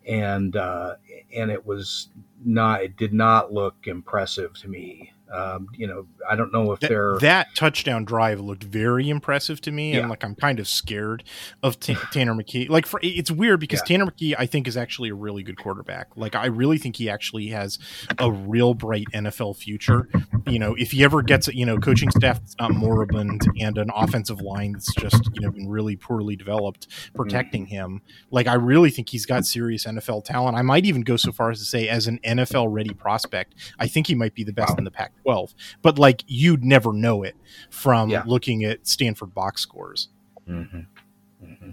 [0.07, 0.95] and uh,
[1.35, 2.09] and it was
[2.45, 2.83] not.
[2.83, 5.13] It did not look impressive to me.
[5.31, 9.61] Um, you know, I don't know if that, they're that touchdown drive looked very impressive
[9.63, 10.01] to me, yeah.
[10.01, 11.25] and like I'm kind of scared
[11.63, 12.69] of T- Tanner McKee.
[12.69, 13.97] Like, for it's weird because yeah.
[13.97, 16.09] Tanner McKee, I think, is actually a really good quarterback.
[16.17, 17.79] Like, I really think he actually has
[18.19, 20.09] a real bright NFL future.
[20.47, 23.91] You know, if he ever gets, you know, coaching staff that's not moribund and an
[23.95, 27.75] offensive line that's just you know been really poorly developed protecting mm-hmm.
[27.75, 30.57] him, like I really think he's got serious NFL talent.
[30.57, 33.87] I might even go so far as to say, as an NFL ready prospect, I
[33.87, 34.77] think he might be the best wow.
[34.79, 37.37] in the pack 12 but like you'd never know it
[37.69, 38.23] from yeah.
[38.25, 40.09] looking at stanford box scores
[40.49, 40.79] mm-hmm.
[41.45, 41.71] Mm-hmm.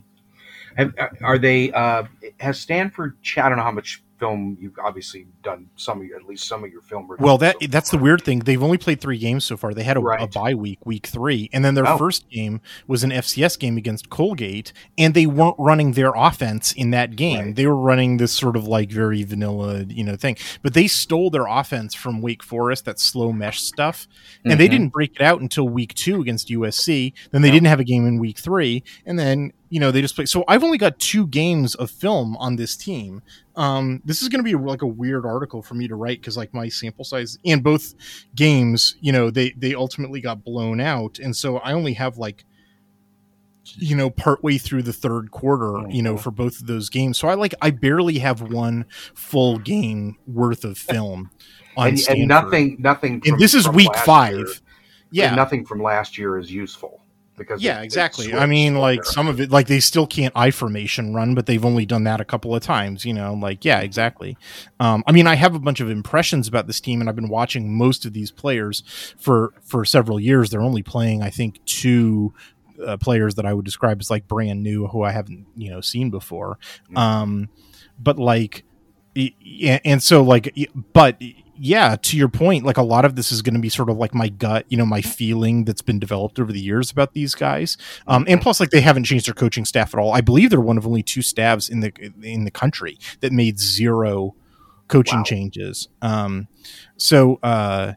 [0.76, 2.03] Have, are they uh,
[2.41, 6.26] has stanford i don't know how much film you've obviously done some of your at
[6.26, 8.99] least some of your film well that so that's the weird thing they've only played
[8.99, 10.21] three games so far they had a, right.
[10.21, 11.97] a bye week week three and then their oh.
[11.97, 16.91] first game was an fcs game against colgate and they weren't running their offense in
[16.91, 17.55] that game right.
[17.55, 21.30] they were running this sort of like very vanilla you know thing but they stole
[21.30, 24.07] their offense from wake forest that slow mesh stuff
[24.43, 24.59] and mm-hmm.
[24.59, 27.53] they didn't break it out until week two against usc then they no.
[27.53, 30.45] didn't have a game in week three and then you know they just play so
[30.47, 33.21] i've only got two games of film on this team.
[33.57, 36.38] Um this is going to be like a weird article for me to write because
[36.38, 37.93] like my sample size and both
[38.36, 42.45] games you know they they ultimately got blown out and so i only have like
[43.65, 47.17] you know partway through the third quarter you know for both of those games.
[47.17, 51.32] So i like i barely have one full game worth of film
[51.76, 54.38] on and, and nothing nothing from, and this is week five.
[54.38, 54.47] year,
[55.11, 55.36] yeah.
[55.36, 57.01] nothing from last year is useful
[57.38, 58.34] because yeah, it, exactly.
[58.34, 59.12] I mean, like there.
[59.12, 62.22] some of it, like they still can't I formation run, but they've only done that
[62.22, 63.06] a couple of times.
[63.06, 64.38] You know, like yeah, exactly.
[64.80, 67.30] Um, I mean, I have a bunch of impressions about this team, and I've been
[67.30, 68.84] watching most of these players
[69.18, 70.50] for for several years.
[70.50, 72.34] They're only playing, I think, two
[72.86, 75.82] uh, players that I would describe as like brand new, who I haven't you know
[75.82, 76.60] seen before.
[76.86, 76.98] Mm-hmm.
[76.98, 77.50] Um,
[78.00, 78.64] but like,
[79.16, 80.54] and so like,
[80.94, 81.22] but
[81.58, 83.97] yeah, to your point, like a lot of this is going to be sort of
[83.97, 87.36] like my gut, you know, my feeling that's been developed over the years about these
[87.36, 87.78] guys.
[88.08, 90.14] Um, and plus, like they haven't changed their coaching staff at all.
[90.14, 93.60] I believe they're one of only two staffs in the in the country that made
[93.60, 94.36] zero
[94.88, 95.24] coaching wow.
[95.24, 95.88] changes.
[96.01, 96.47] Um,
[96.97, 97.93] so uh,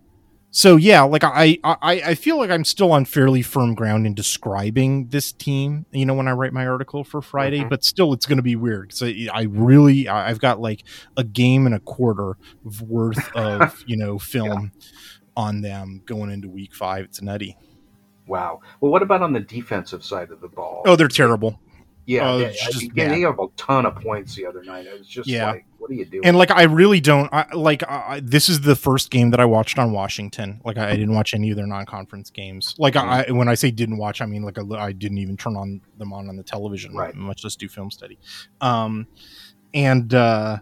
[0.59, 4.15] so yeah, like I, I I feel like I'm still on fairly firm ground in
[4.15, 5.87] describing this team.
[5.93, 7.69] You know, when I write my article for Friday, mm-hmm.
[7.69, 10.83] but still, it's going to be weird because I, I, really I've got like
[11.17, 12.39] a game and a quarter
[12.81, 14.89] worth of you know film yeah.
[15.37, 17.05] on them going into week five.
[17.05, 17.57] It's nutty.
[18.27, 18.61] Wow.
[18.81, 20.83] Well, what about on the defensive side of the ball?
[20.87, 21.61] Oh, they're terrible.
[22.05, 24.87] Yeah, uh, just, yeah, they have a ton of points the other night.
[24.87, 25.53] It was just yeah.
[25.53, 26.25] like, what are you doing?
[26.25, 27.83] And like, I really don't I, like.
[27.89, 30.61] I, this is the first game that I watched on Washington.
[30.65, 32.75] Like, I, I didn't watch any of their non-conference games.
[32.79, 33.31] Like, mm-hmm.
[33.31, 36.13] I when I say didn't watch, I mean like I, didn't even turn on them
[36.13, 36.95] on on the television.
[36.95, 37.15] Right.
[37.15, 38.19] Much less do film study.
[38.61, 39.07] Um,
[39.73, 40.59] and uh,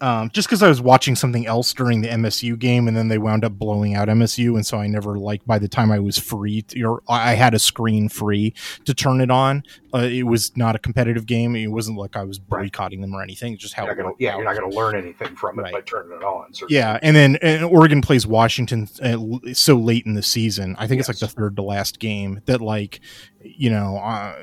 [0.00, 3.18] um, just because I was watching something else during the MSU game, and then they
[3.18, 5.44] wound up blowing out MSU, and so I never like.
[5.44, 9.20] By the time I was free, to, or I had a screen free to turn
[9.20, 9.64] it on.
[9.92, 11.56] Uh, it was not a competitive game.
[11.56, 13.56] It wasn't like I was boycotting them or anything.
[13.56, 13.86] Just how.
[13.86, 14.36] You're gonna, yeah, out.
[14.36, 15.72] you're not going to learn anything from it right.
[15.72, 16.54] by turning it on.
[16.54, 16.76] Certainly.
[16.76, 19.18] Yeah, and then and Oregon plays Washington uh,
[19.52, 20.76] so late in the season.
[20.78, 21.08] I think yes.
[21.08, 23.00] it's like the third to last game that, like,
[23.42, 24.34] you know, uh,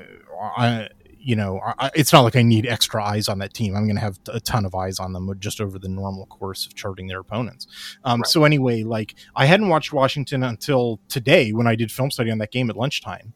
[0.57, 0.89] I
[1.25, 3.75] you know, I, it's not like I need extra eyes on that team.
[3.75, 6.67] I'm going to have a ton of eyes on them just over the normal course
[6.67, 7.65] of charting their opponents.
[8.03, 8.27] Um, right.
[8.27, 12.37] So anyway, like I hadn't watched Washington until today when I did film study on
[12.37, 13.33] that game at lunchtime,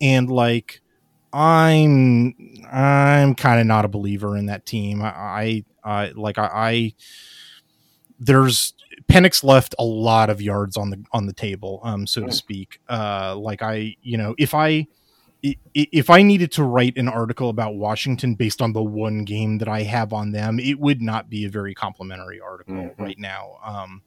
[0.00, 0.80] and like
[1.34, 2.34] I'm
[2.72, 5.02] I'm kind of not a believer in that team.
[5.02, 6.94] I, I, I like I, I
[8.18, 8.72] there's
[9.10, 12.80] Penix left a lot of yards on the on the table, um, so to speak.
[12.88, 14.86] Uh, like I, you know, if I
[15.42, 19.68] if I needed to write an article about Washington based on the one game that
[19.68, 23.02] I have on them, it would not be a very complimentary article mm-hmm.
[23.02, 23.58] right now.
[23.62, 24.02] Um,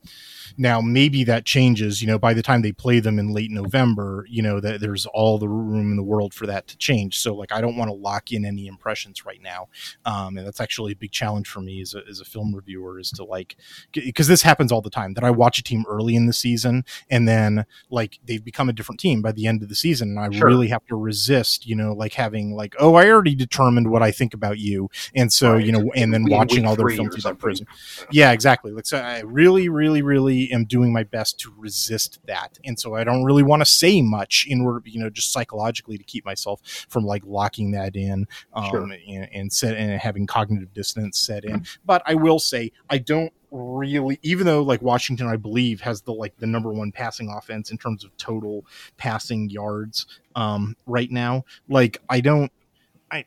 [0.58, 2.02] now, maybe that changes.
[2.02, 5.06] You know, by the time they play them in late November, you know that there's
[5.06, 7.20] all the room in the world for that to change.
[7.20, 9.70] So, like, I don't want to lock in any impressions right now,
[10.06, 13.00] um, and that's actually a big challenge for me as a, as a film reviewer
[13.00, 13.56] is to like
[13.94, 16.84] because this happens all the time that I watch a team early in the season
[17.10, 20.20] and then like they've become a different team by the end of the season, and
[20.20, 20.48] I sure.
[20.48, 24.02] really have to resist resist, you know, like having like, oh, I already determined what
[24.02, 25.66] I think about you, and so Right.
[25.66, 27.68] you know, and then In watching all their three films that something.
[28.12, 28.72] Yeah, exactly.
[28.72, 32.96] Like, so I really, really, really am doing my best to resist that, and so
[32.96, 36.26] I don't really want to say much in order, you know, just psychologically to keep
[36.26, 38.82] myself from like locking that in, um, Sure.
[38.84, 41.66] and, and set and having cognitive dissonance set in.
[41.86, 46.14] But I will say, I don't really, even though like Washington, I believe has the
[46.14, 48.66] like the number one passing offense in terms of total
[48.98, 51.46] passing yards, um, right now.
[51.68, 52.52] Like, I don't,
[53.12, 53.26] I,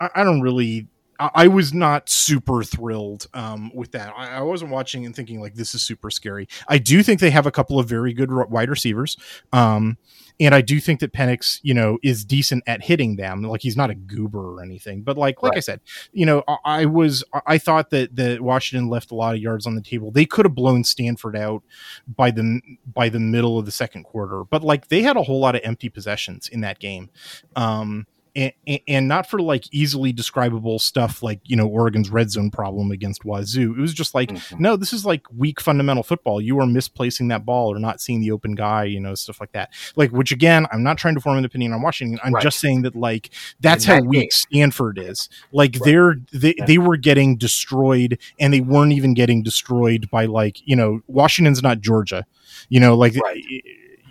[0.00, 0.88] I don't really.
[1.18, 4.12] I I was not super thrilled um, with that.
[4.16, 6.48] I, I wasn't watching and thinking like this is super scary.
[6.68, 9.16] I do think they have a couple of very good wide receivers,
[9.52, 9.96] um,
[10.40, 13.42] and I do think that Penix, you know, is decent at hitting them.
[13.42, 15.80] Like he's not a goober or anything, but like like I said,
[16.12, 19.40] you know, I, I was I- I thought that that Washington left a lot of
[19.40, 20.10] yards on the table.
[20.10, 21.62] They could have blown Stanford out
[22.08, 22.60] by the
[22.92, 25.60] by the middle of the second quarter, but like they had a whole lot of
[25.64, 27.10] empty possessions in that game.
[27.56, 28.06] Um,
[28.36, 28.52] and,
[28.88, 33.24] and not for like easily describable stuff like you know Oregon's red zone problem against
[33.24, 33.72] Wazoo.
[33.76, 34.58] It was just like Mhm.
[34.60, 36.40] no, this is like weak fundamental football.
[36.40, 39.52] You are misplacing that ball or not seeing the open guy, you know, stuff like
[39.52, 39.70] that.
[39.96, 42.18] Like, which again, I'm not trying to form an opinion on Washington.
[42.24, 42.42] I'm Right.
[42.42, 43.30] just saying that like
[43.60, 44.30] that's In how weak game.
[44.32, 45.28] Stanford is.
[45.52, 45.84] Like Right.
[45.84, 46.64] they're they, Yeah.
[46.66, 51.62] they were getting destroyed and they weren't even getting destroyed by like, you know, Washington's
[51.62, 52.26] not Georgia.
[52.68, 53.42] You know, like Right.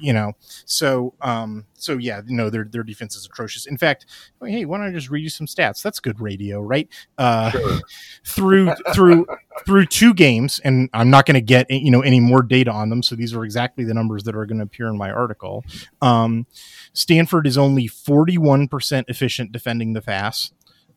[0.03, 0.33] You know.
[0.65, 3.65] So um so yeah, no, their their defense is atrocious.
[3.65, 4.05] In fact,
[4.41, 5.81] oh, hey, why don't I just read you some stats?
[5.81, 6.89] That's good radio, right?
[7.17, 7.79] Uh Sure.
[8.25, 9.25] through through
[9.65, 12.89] through two games and i'm not going to get you know any more data on
[12.89, 15.63] them so these are exactly the numbers that are going to appear in my article
[16.01, 16.45] um,
[16.93, 20.51] stanford is only 41% efficient defending the pass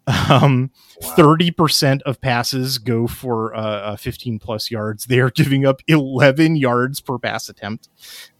[0.06, 0.70] um,
[1.02, 1.14] Wow.
[1.14, 6.56] 30% of passes go for uh, uh, 15 plus yards they are giving up 11
[6.56, 7.90] yards per pass attempt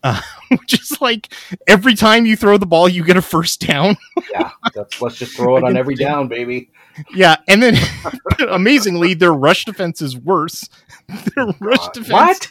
[0.03, 1.31] uh, which is like
[1.67, 3.95] every time you throw the ball you get a first down
[4.33, 6.71] yeah, that's, let's just throw it on every down, baby.
[7.15, 7.75] yeah, and then
[8.49, 10.67] amazingly, their rush defense is worse.
[11.35, 12.49] Their rush Uh, defense, what?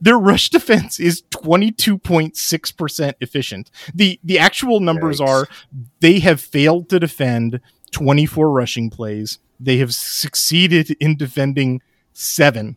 [0.00, 3.70] Their rush defense is twenty two point six percent efficient.
[3.94, 5.28] the The actual numbers Yikes.
[5.28, 5.48] are
[6.00, 7.60] they have failed to defend
[7.90, 9.38] twenty four rushing plays.
[9.58, 11.80] They have succeeded in defending
[12.12, 12.76] seven.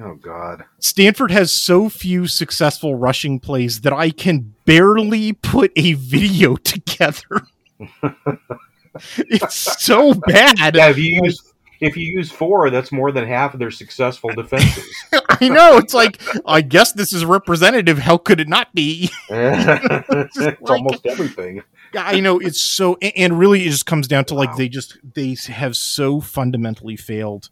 [0.00, 0.64] Oh God.
[0.80, 7.46] Stanford has so few successful rushing plays that I can barely put a video together.
[9.18, 10.74] it's so bad.
[10.74, 14.30] Yeah, if you use if you use four, that's more than half of their successful
[14.30, 14.88] defenses.
[15.40, 15.76] I know.
[15.78, 17.98] It's like, I guess this is representative.
[17.98, 19.10] How could it not be?
[19.28, 21.62] it's like- almost everything.
[21.96, 22.40] I know.
[22.40, 24.56] It's so, and really, it just comes down to like Wow.
[24.56, 27.50] they just they have so fundamentally failed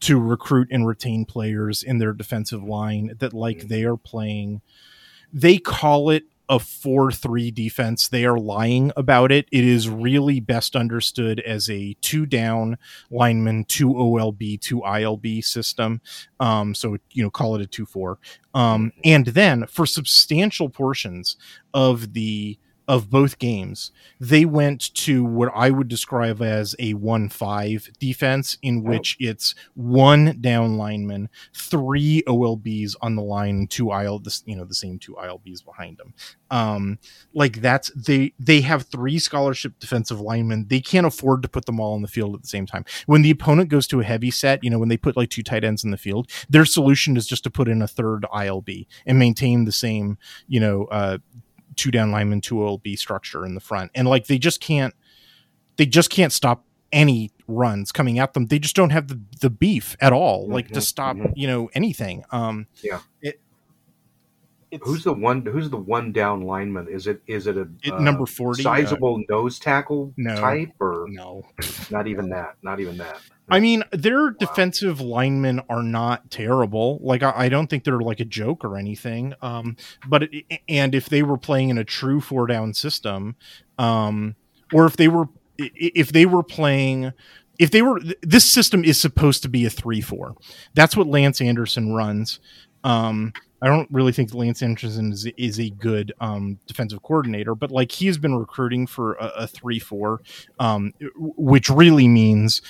[0.00, 3.68] to recruit and retain players in their defensive line that like Mhm.
[3.68, 4.60] they are playing.
[5.32, 8.08] They call it a four-three defense.
[8.08, 9.46] They are lying about it.
[9.52, 12.78] It is really best understood as a two down
[13.10, 16.00] lineman, two OLB, two ILB system.
[16.40, 18.18] Um, so you know, call it a two four.
[18.54, 21.36] Um, and then for substantial portions
[21.74, 27.28] of the of both games, they went to what I would describe as a one
[27.28, 28.90] five defense, in Oh.
[28.90, 34.64] which it's one down lineman, three OLBs on the line, two IL, this you know
[34.64, 36.14] the same two ILBs behind them.
[36.50, 36.98] Um,
[37.34, 40.66] like that's they they have three scholarship defensive linemen.
[40.68, 42.84] They can't afford to put them all on the field at the same time.
[43.06, 45.42] When the opponent goes to a heavy set, you know when they put like two
[45.42, 48.86] tight ends in the field, their solution is just to put in a third ILB
[49.04, 50.16] and maintain the same
[50.46, 51.18] you know uh,
[51.78, 54.94] two down linemen, two OLB structure in the front, and like they just can't
[55.76, 58.46] they just can't stop any runs coming at them.
[58.46, 61.32] They just don't have the, the beef at all, like to Mhm, stop mhm.
[61.36, 62.24] you know anything.
[62.32, 63.00] Um, Yeah.
[63.22, 63.40] it.
[64.70, 65.44] It's, Who's the one?
[65.46, 66.88] Who's the one down lineman?
[66.88, 68.62] Is it is it a it- uh, number forty?
[68.62, 70.36] uh, sizable nose tackle no.
[70.36, 71.42] type or no,
[71.90, 72.56] not even that?
[72.62, 73.20] Not even that.
[73.50, 76.98] I mean, their defensive linemen are not terrible.
[77.00, 79.32] Like, I, I don't think they're like a joke or anything.
[79.40, 83.36] Um, but it, and if they were playing in a true four down system,
[83.78, 84.36] um,
[84.72, 87.12] or if they were if they were playing
[87.58, 90.36] if they were this system is supposed to be a 3-4
[90.74, 92.38] that's what lance anderson runs
[92.84, 93.32] um
[93.62, 97.92] i don't really think lance anderson is, is a good um defensive coordinator but like
[97.92, 100.18] he has been recruiting for a, a 3-4
[100.58, 102.62] um which really means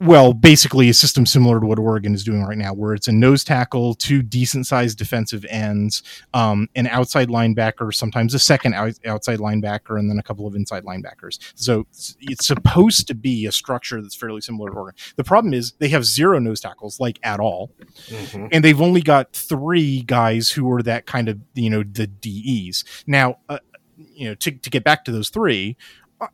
[0.00, 3.12] well, basically a system similar to what Oregon is doing right now, where it's a
[3.12, 6.02] nose tackle, two decent sized defensive ends,
[6.34, 10.54] um, an outside linebacker, sometimes a second out- outside linebacker, and then a couple of
[10.56, 11.38] inside linebackers.
[11.54, 15.00] So it's, it's supposed to be a structure that's fairly similar to Oregon.
[15.16, 17.70] The problem is they have zero nose tackles, like at all,
[18.10, 18.48] Mhm.
[18.52, 22.84] and they've only got three guys who are that kind of you know the DEs.
[23.06, 23.58] Now, uh,
[23.96, 25.76] you know to, to get back to those three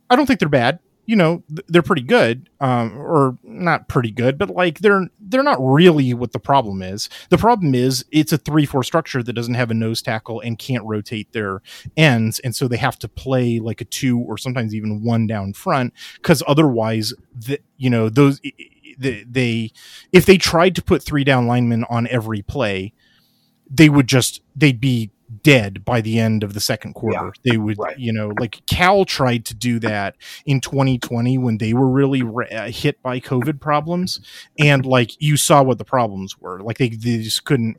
[0.09, 0.79] i don't think they're bad
[1.11, 5.57] you know they're pretty good um, or not pretty good but like they're they're not
[5.59, 7.09] really what the problem is.
[7.29, 10.85] The problem is it's a 3-4 structure that doesn't have a nose tackle and can't
[10.85, 11.61] rotate their
[11.97, 15.51] ends and so they have to play like a two or sometimes even one down
[15.51, 18.39] front because otherwise the, you know those
[18.97, 19.69] they
[20.13, 22.93] if they tried to put three down linemen on every play
[23.69, 25.11] they would just they'd be
[25.43, 27.31] dead by the end of the second quarter.
[27.43, 27.97] Yeah, they would, right.
[27.97, 30.15] you know, like Cal tried to do that
[30.45, 34.19] in 2020 when they were really re- uh, hit by COVID problems,
[34.59, 36.61] and like you saw what the problems were.
[36.61, 37.77] Like they, they just couldn't.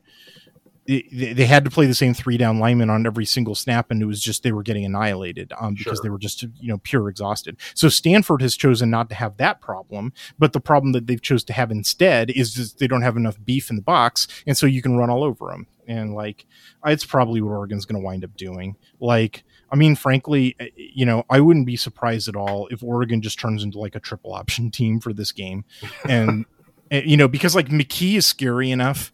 [0.85, 4.01] They, they had to play the same three down lineman on every single snap, and
[4.01, 6.03] it was just they were getting annihilated um, because sure.
[6.03, 7.57] they were just you know pure exhausted.
[7.73, 11.45] So Stanford has chosen not to have that problem, but the problem that they've chose
[11.45, 14.65] to have instead is just they don't have enough beef in the box, and so
[14.65, 16.45] you can run all over them and like
[16.85, 18.75] it's probably what Oregon's going to wind up doing.
[18.99, 23.21] Like, I mean, frankly, eh, you know, I wouldn't be surprised at all if Oregon
[23.21, 25.65] just turns into like a triple option team for this game,
[26.07, 26.45] and
[26.91, 29.11] eh, you know, because like McKee is scary enough,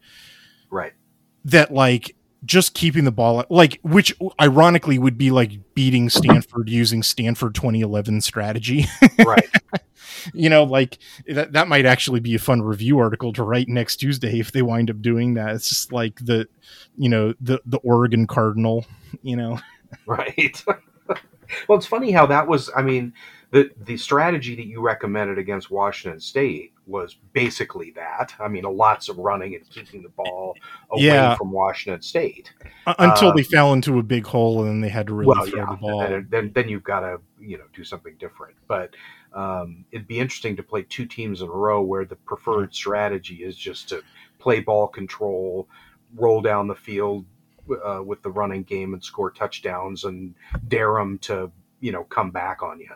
[0.70, 0.94] right?
[1.46, 2.16] That like
[2.46, 8.22] just keeping the ball like which ironically would be like beating Stanford using Stanford 2011
[8.22, 8.86] strategy.
[9.26, 9.50] right.
[10.34, 13.98] you know, like that that might actually be a fun review article to write next
[13.98, 15.56] Tuesday if they wind up doing that.
[15.56, 16.48] It's just like the
[16.98, 18.86] you know, the the Oregon Cardinal,
[19.22, 19.60] you know.
[20.06, 20.64] Right.
[21.68, 23.14] well, it's funny how that was I mean,
[23.52, 28.34] the the strategy that you recommended against Washington State was basically that.
[28.40, 30.56] I mean, lots of running and keeping the ball
[30.92, 31.36] away yeah.
[31.36, 32.52] from Washington State
[32.86, 35.46] until um, they fell into a big hole and then they had to really well,
[35.46, 36.00] throw yeah, the ball.
[36.02, 38.56] Then, then, then you've got to you know do something different.
[38.68, 38.96] But
[39.34, 43.44] um, it'd be interesting to play two teams in a row where the preferred strategy
[43.44, 44.04] is just to
[44.38, 45.68] play ball control,
[46.16, 47.26] roll down the field
[47.84, 50.36] uh, with the running game and score touchdowns and
[50.68, 52.90] dare them to you know come back on you.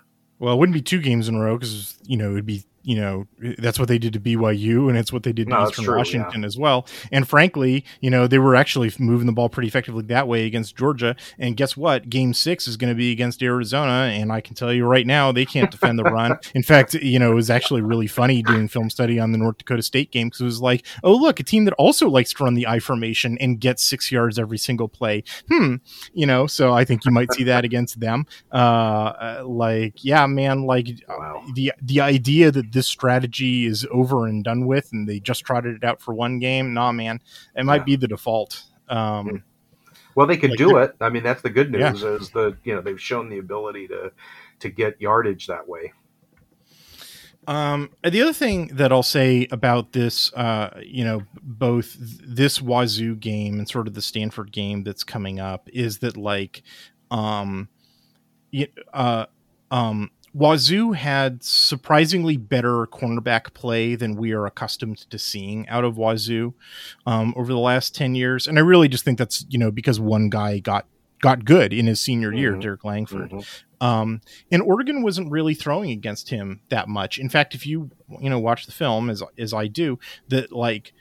[0.44, 2.96] Well, it wouldn't be two games in a row because you know it'd be you
[2.98, 3.26] know
[3.58, 5.98] that's what they did to BYU and it's what they did to no, Eastern true,
[5.98, 6.48] Washington yeah.
[6.48, 6.86] as well.
[7.12, 10.76] And frankly, you know they were actually moving the ball pretty effectively that way against
[10.76, 11.16] Georgia.
[11.40, 12.10] And guess what?
[12.10, 15.32] Game six is going to be against Arizona, and I can tell you right now
[15.32, 16.38] they can't defend the run.
[16.54, 19.58] In fact, you know it was actually really funny doing film study on the North
[19.58, 22.44] Dakota State game because it was like, oh look, a team that also likes to
[22.44, 25.24] run the I formation and get six yards every single play.
[25.50, 25.76] Hmm,
[26.14, 28.26] you know, so I think you might see that against them.
[28.52, 28.56] Uh,
[29.14, 31.44] uh like yeah, man, like wow.
[31.54, 35.76] the the idea that this strategy is over and done with and they just trotted
[35.76, 37.22] it out for one game, nah, man,
[37.56, 37.84] it might yeah.
[37.84, 38.64] be the default.
[38.90, 39.36] Um, hmm.
[40.16, 40.96] well, they could like do it.
[41.00, 42.10] I mean, that's the good news yeah.
[42.10, 44.12] is the you know they've shown the ability to
[44.60, 45.94] to get yardage that way.
[47.48, 53.16] Um, the other thing that I'll say about this, uh, you know, both this Wazoo
[53.16, 56.64] game and sort of the Stanford game that's coming up is that like,
[57.12, 57.68] um,
[58.94, 59.26] uh,
[59.72, 65.98] um, Wazoo had surprisingly better cornerback play than we are accustomed to seeing out of
[65.98, 66.54] Wazoo
[67.06, 70.00] um, over the last ten years, and I really just think that's you know because
[70.00, 70.88] one guy got
[71.22, 72.38] got good in his senior mm-hmm.
[72.38, 73.32] year, Derrick Langford.
[73.32, 73.86] Mm-hmm.
[73.86, 74.22] Um,
[74.52, 77.20] and Oregon wasn't really throwing against him that much.
[77.20, 80.94] In fact, if you you know watch the film as as I do, that like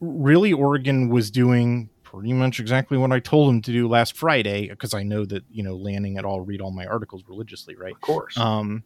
[0.00, 4.68] really Oregon was doing pretty much exactly what I told him to do last Friday
[4.68, 7.92] because I know that you know Lanning at all read all my articles religiously, right?
[7.92, 8.38] Of course.
[8.38, 8.84] Um,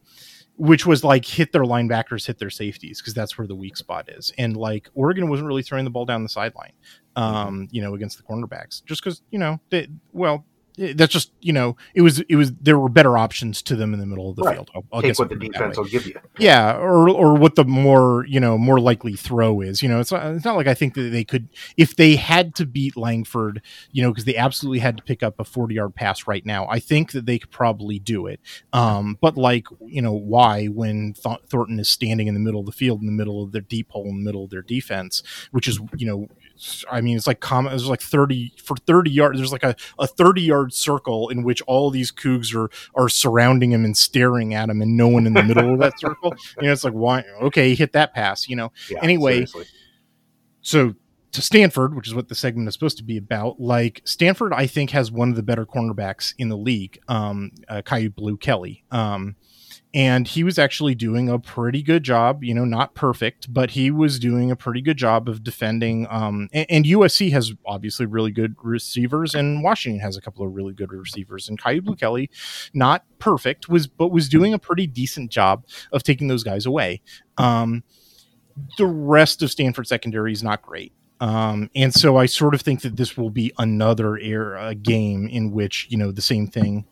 [0.57, 4.11] which was like hit their linebackers, hit their safeties because that's where the weak spot
[4.11, 4.33] is.
[4.37, 6.73] And like Oregon wasn't really throwing the ball down the sideline,
[7.17, 7.65] um, mm-hmm.
[7.71, 10.45] you know, against the cornerbacks just because you know they well
[10.81, 14.01] that's just you know it was it was there were better options to them in
[14.01, 14.57] the middle of the right.
[14.57, 14.71] field.
[14.75, 16.19] I'll, I'll Take what the defense will give you.
[16.39, 19.83] Yeah, or or what the more you know more likely throw is.
[19.83, 22.55] You know, it's not, it's not like I think that they could if they had
[22.57, 23.63] to beat Langford,
[23.93, 26.67] you know, because they absolutely had to pick up a forty yard pass right now.
[26.69, 28.41] I think that they could probably do it.
[28.73, 32.67] Um, but like you know, why when Th- Thornton is standing in the middle of
[32.67, 35.23] the field in the middle of their deep hole in the middle of their defense,
[35.51, 36.29] which is you know
[36.91, 37.71] I mean, it's like common.
[37.71, 39.39] There's like thirty for thirty yards.
[39.39, 43.73] There's like a, a thirty yard circle in which all these cougs are are surrounding
[43.73, 46.35] him and staring at him, and no one in the middle of that circle.
[46.61, 47.25] You know, it's like why?
[47.43, 48.49] Okay, he hit that pass.
[48.49, 48.73] You know.
[48.91, 49.65] Yeah, anyway, seriously.
[50.61, 50.95] so
[51.33, 53.61] to Stanford, which is what the segment is supposed to be about.
[53.61, 56.99] Like Stanford, I think has one of the better cornerbacks in the league.
[57.09, 58.85] Um, uh, Kyu Blu Kelly.
[58.91, 59.37] Um,
[59.93, 63.91] and he was actually doing a pretty good job you know not perfect but he
[63.91, 68.31] was doing a pretty good job of defending um, and, and, usc has obviously really
[68.31, 72.31] good receivers and washington has a couple of really good receivers and Kyu Blu Kelly
[72.73, 77.01] not perfect was but was doing a pretty decent job of taking those guys away.
[77.39, 77.83] Um,
[78.79, 80.93] the rest of stanford secondary is not great.
[81.21, 84.17] Um, and so I sort of think that this will be another
[84.57, 86.87] uh, game in which you know the same thing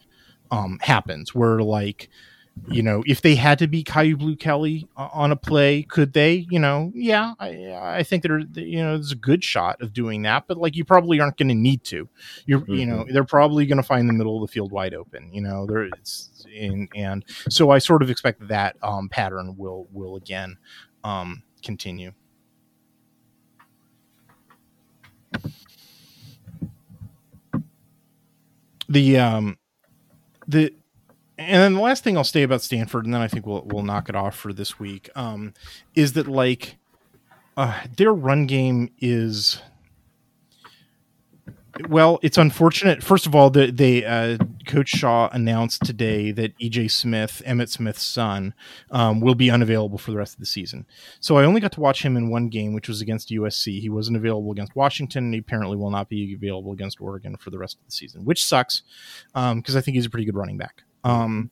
[0.50, 2.10] um, happens where like
[2.68, 6.46] you know, if they had to be Kyu Blu Kelly on a play, could they?
[6.50, 10.22] You know, yeah, I, I think there, you know, there's a good shot of doing
[10.22, 12.08] that, but like you probably aren't going to need to.
[12.46, 12.74] You're, mm-hmm.
[12.74, 13.12] you know, mm-hmm.
[13.12, 15.32] they're probably going to find the middle of the field wide open.
[15.32, 19.88] You know, there it's in, and so I sort of expect that um, pattern will
[19.92, 20.56] will again
[21.04, 22.12] um, continue.
[28.88, 29.58] The um
[30.46, 30.72] the
[31.38, 33.84] and then the last thing I'll say about Stanford, and then I think we'll we'll
[33.84, 35.54] knock it off for this week, um,
[35.94, 36.76] is that like
[37.56, 39.62] uh, their run game is
[41.88, 43.02] well, it's unfortunate.
[43.02, 48.02] First of all, the, they uh, Coach Shaw announced today that EJ Smith, Emmitt Smith's
[48.02, 48.54] son,
[48.90, 50.86] um, will be unavailable for the rest of the season.
[51.20, 53.80] So I only got to watch him in one game, which was against USC.
[53.80, 57.50] He wasn't available against Washington, and he apparently will not be available against Oregon for
[57.50, 58.82] the rest of the season, which sucks
[59.32, 60.82] because um, I think he's a pretty good running back.
[61.04, 61.50] Um,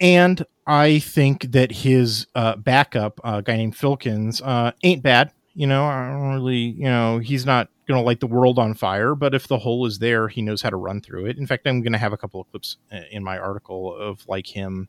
[0.00, 5.32] and I think that his uh, backup, uh, a guy named Filkins, uh, ain't bad.
[5.54, 8.74] You know, I don't really, you know, he's not going to light the world on
[8.74, 11.36] fire, but if the hole is there, he knows how to run through it.
[11.36, 14.26] In fact, I'm going to have a couple of clips uh, in my article of
[14.28, 14.88] like him,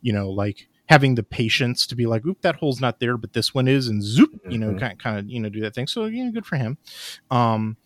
[0.00, 3.32] you know, like having the patience to be like, oop, that hole's not there, but
[3.32, 4.78] this one is, and zoop, you know, mm-hmm.
[4.78, 5.86] kind, kind of, you know, do that thing.
[5.86, 6.78] So, you know, good for him.
[7.30, 7.76] Um,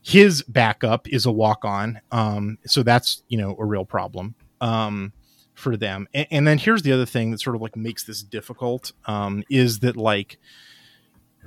[0.00, 2.00] his backup is a walk on.
[2.10, 5.12] Um, so that's, you know, a real problem um,
[5.54, 6.08] for them.
[6.14, 9.42] And, and, then here's the other thing that sort of like makes this difficult um,
[9.50, 10.38] is that like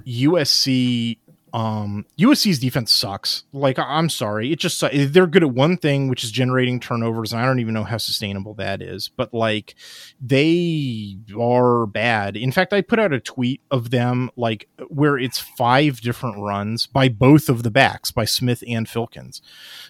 [0.05, 1.17] USC
[1.53, 3.43] um USC's defense sucks.
[3.51, 7.41] Like I'm sorry, it just they're good at one thing, which is generating turnovers, and
[7.41, 9.09] I don't even know how sustainable that is.
[9.09, 9.75] But like
[10.21, 12.37] they are bad.
[12.37, 16.87] In fact, I put out a tweet of them like where it's five different runs
[16.87, 19.41] by both of the backs, by Smith and Filkins,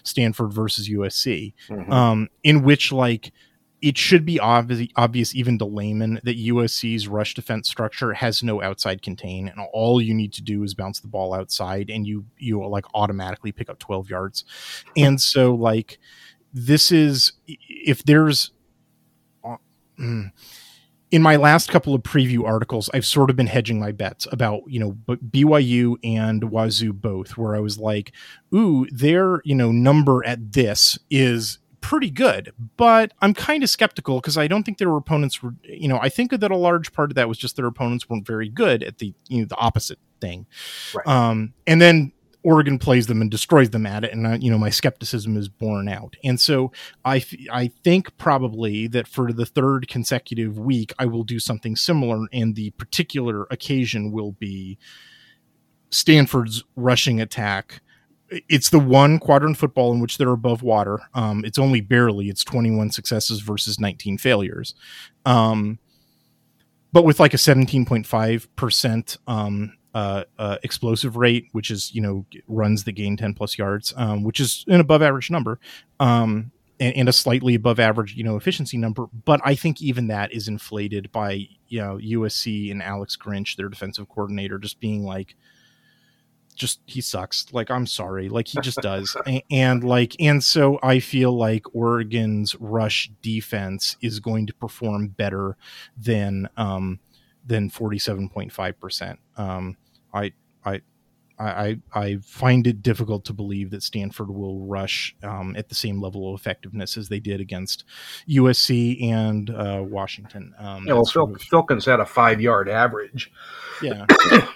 [0.02, 1.92] Stanford versus USC, mm-hmm.
[1.92, 3.32] um, in which like
[3.82, 8.62] it should be obvious, obvious even to layman that USC's rush defense structure has no
[8.62, 12.24] outside contain, and all you need to do is bounce the ball outside, and you
[12.38, 14.44] you like automatically pick up twelve yards.
[14.96, 15.98] And so, like,
[16.54, 18.52] this is if there's
[19.44, 19.56] uh,
[19.98, 20.30] mm,
[21.10, 24.62] in my last couple of preview articles, I've sort of been hedging my bets about,
[24.66, 28.12] you know, BYU and Wazoo both, where I was like,
[28.54, 34.20] ooh, their, you know, number at this is pretty good, but I'm kind of skeptical
[34.20, 37.10] because I don't think their opponents were, you know, I think that a large part
[37.10, 39.98] of that was just their opponents weren't very good at the, you know, the opposite
[40.20, 40.46] thing.
[40.94, 41.06] Right.
[41.06, 42.12] Um, and then
[42.44, 45.48] Oregon plays them and destroys them at it, and uh, you know my skepticism is
[45.48, 46.16] borne out.
[46.24, 46.72] And so
[47.04, 52.26] I I think probably that for the third consecutive week I will do something similar,
[52.32, 54.76] and the particular occasion will be
[55.90, 57.80] Stanford's rushing attack
[58.48, 61.00] it's the one quadrant football in which they're above water.
[61.14, 62.28] Um, it's only barely.
[62.28, 64.74] It's 21 successes versus 19 failures.
[65.24, 65.78] Um,
[66.92, 72.26] but with like a 17.5 percent um, uh, uh, explosive rate, which is you know
[72.46, 75.58] runs the gain 10 plus yards, um, which is an above average number,
[76.00, 79.06] um, and, and, a slightly above average you know efficiency number.
[79.24, 83.68] But I think even that is inflated by you know USC and Alex Grinch, their
[83.68, 85.34] defensive coordinator, just being like
[86.54, 87.46] just he sucks.
[87.52, 89.16] Like I'm sorry, like he just does.
[89.26, 95.08] and, and, like and so I feel like Oregon's rush defense is going to perform
[95.08, 95.56] better
[95.96, 97.00] than um
[97.44, 99.16] than 47.5%.
[99.36, 99.76] Um
[100.14, 100.32] I
[100.64, 100.82] I
[101.38, 106.00] I, I find it difficult to believe that Stanford will rush um, at the same
[106.00, 107.84] level of effectiveness as they did against
[108.28, 110.54] USC and uh, Washington.
[110.58, 113.32] Um, yeah, well, Phil, of, Filkins had a five yard average.
[113.82, 114.06] Yeah.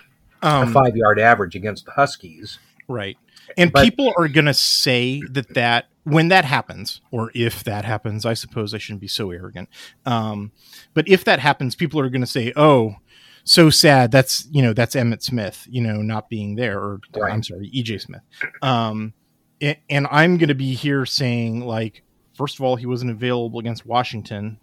[0.47, 2.59] um, a five yard average against the Huskies.
[2.89, 3.17] Right.
[3.57, 7.85] And but, people are going to say that that when that happens, or if that
[7.85, 9.69] happens, I suppose I shouldn't be so arrogant.
[10.05, 10.53] Um,
[10.95, 12.97] but if that happens, people are going to say, "Oh,
[13.45, 17.33] so sad." That's you know that's Emmitt Smith, you know, not being there, or right.
[17.33, 18.23] I'm sorry, EJ Smith.
[18.63, 19.15] Um,
[19.61, 22.03] and I'm going to be here saying like,
[22.35, 24.59] first of all, he wasn't available against Washington,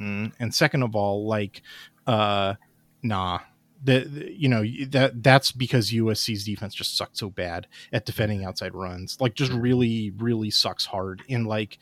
[0.00, 1.62] mm, and second of all, like,
[2.06, 2.54] uh,
[3.02, 3.40] nah,
[3.82, 8.74] the, you know that that's because USC's defense just sucked so bad at defending outside
[8.74, 9.20] runs.
[9.20, 11.22] Like just really really sucks hard.
[11.28, 11.78] And like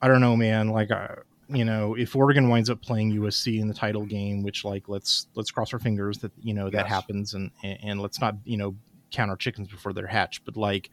[0.00, 0.68] I don't know, man.
[0.68, 1.16] Like uh,
[1.48, 5.26] you know, if Oregon winds up playing USC in the title game, which like let's
[5.34, 6.88] let's cross our fingers that you know that yes.
[6.88, 8.74] happens, and, and and let's not you know
[9.10, 10.44] count our chickens before they're hatched.
[10.44, 10.90] But like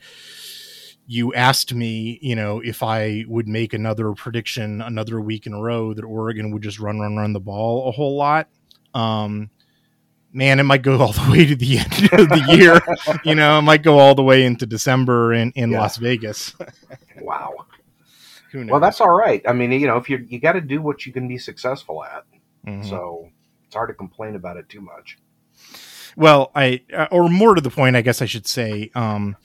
[1.07, 5.61] you asked me, you know, if I would make another prediction another week in a
[5.61, 8.47] row that Oregon would just run, run, run the ball a whole lot.
[8.93, 9.49] Um,
[10.31, 12.79] man, it might go all the way to the end of the year.
[13.23, 15.81] you know, it might go all the way into December in, in yeah.
[15.81, 16.55] Las Vegas.
[17.21, 17.53] wow.
[18.53, 19.43] Well, that's all right.
[19.47, 22.03] I mean, you know, if you you got to do what you can be successful
[22.03, 22.23] at,
[22.65, 22.83] Mhm.
[22.87, 23.29] so
[23.65, 25.17] it's hard to complain about it too much.
[26.15, 29.37] Well, I uh, or more to the point, I guess I should say, um,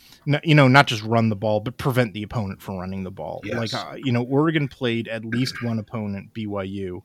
[0.43, 3.43] you know, not just run the ball, but prevent the opponent from running the ball.
[3.45, 3.73] Yes.
[3.73, 7.03] Like, uh, you know, Oregon played at least one opponent, BYU,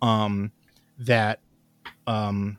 [0.00, 0.52] um,
[0.98, 1.40] that,
[2.06, 2.58] um,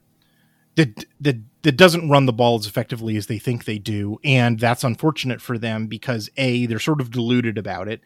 [0.76, 4.60] that that that doesn't run the ball as effectively as they think they do, and
[4.60, 8.02] that's unfortunate for them because a they're sort of deluded about it,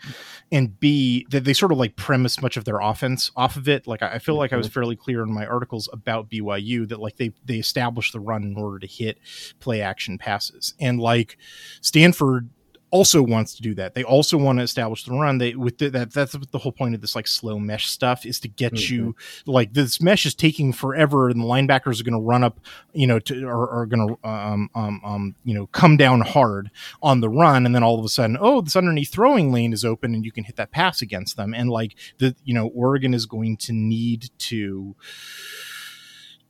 [0.52, 3.88] and b that they sort of like premise much of their offense off of it.
[3.88, 4.74] Like I feel like I was mm-hmm.
[4.74, 8.58] fairly clear in my articles about BYU that like they they established the run in
[8.58, 9.18] order to hit
[9.60, 11.38] play action passes, and like
[11.82, 12.50] Stanford
[12.98, 13.94] also wants to do that.
[13.94, 15.38] They also want to establish the run.
[15.38, 18.40] They with the, that that's the whole point of this like slow mesh stuff is
[18.40, 22.28] to get you like this mesh is taking forever, and the linebackers are going to
[22.28, 22.60] run up,
[22.94, 26.72] you know, to are, are going to um, um um you know come down hard
[27.04, 29.86] on the run, and then all of a sudden, oh, this underneath throwing lane is
[29.86, 33.14] open, and you can hit that pass against them, and like the you know Oregon
[33.14, 34.96] is going to need to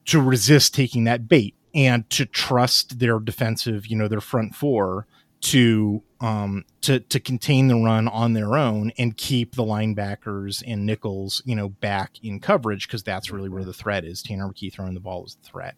[0.05, 5.05] to resist taking that bait and to trust their defensive, you know, their front four
[5.39, 10.85] to um to to contain the run on their own and keep the linebackers and
[10.85, 14.23] nickels you know back in coverage because that's really where the threat is.
[14.23, 15.75] Tanner mckee throwing the ball is the threat.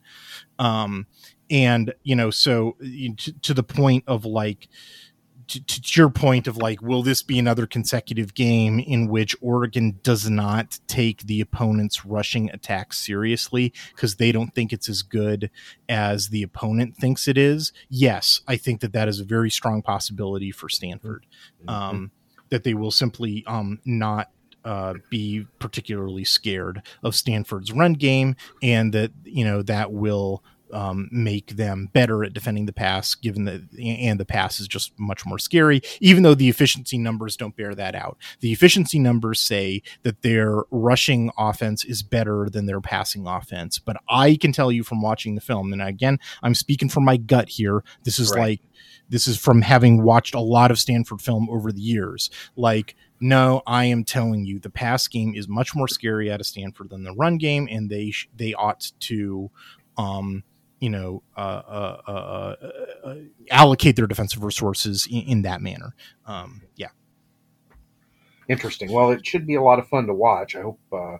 [0.57, 1.07] Um
[1.49, 4.69] and you know so to, to the point of like
[5.49, 9.99] to, to your point of like will this be another consecutive game in which oregon
[10.03, 15.49] does not take the opponent's rushing attack seriously because they don't think it's as good
[15.87, 17.73] as the opponent thinks it is?
[17.89, 21.25] Yes i think that that is a very strong possibility for stanford.
[21.67, 22.11] Um,
[22.49, 24.31] that they will simply um, not
[24.65, 30.43] uh, be particularly scared of Stanford's run game, and that you know that will
[30.73, 34.97] um, make them better at defending the pass, given that and the pass is just
[34.99, 35.81] much more scary.
[35.99, 40.63] Even though the efficiency numbers don't bear that out, the efficiency numbers say that their
[40.71, 43.79] rushing offense is better than their passing offense.
[43.79, 47.17] But I can tell you from watching the film, and again, I'm speaking from my
[47.17, 47.83] gut here.
[48.03, 48.39] This is Right.
[48.39, 48.61] like
[49.09, 52.29] this is from having watched a lot of Stanford film over the years.
[52.55, 56.45] Like, no, I am telling you, the pass game is much more scary out of
[56.45, 59.49] Stanford than the run game, and they sh- they ought to,
[59.97, 60.43] um,
[60.79, 63.15] you know, uh, uh, uh, uh, uh,
[63.51, 65.93] allocate their defensive resources in, in that manner.
[66.25, 66.89] Um, yeah,
[68.49, 68.91] Interesting.
[68.91, 70.55] Well, it should be a lot of fun to watch.
[70.55, 70.79] I hope.
[70.91, 71.17] Uh,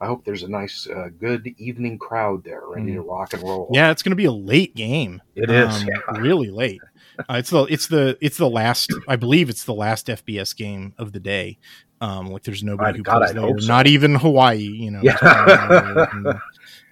[0.00, 3.68] I hope there's a nice, uh, good evening crowd there, ready to rock and roll.
[3.72, 5.20] yeah, it's going to be a late game.
[5.34, 6.20] It is, um, yeah.
[6.20, 6.80] really late.
[7.18, 8.92] Uh, it's the it's the it's the last.
[9.08, 11.58] I believe it's the last FBS game of the day.
[12.00, 13.66] Um, like there's nobody who God, plays there, so.
[13.66, 14.58] not even Hawaii.
[14.58, 16.36] You know, Yeah.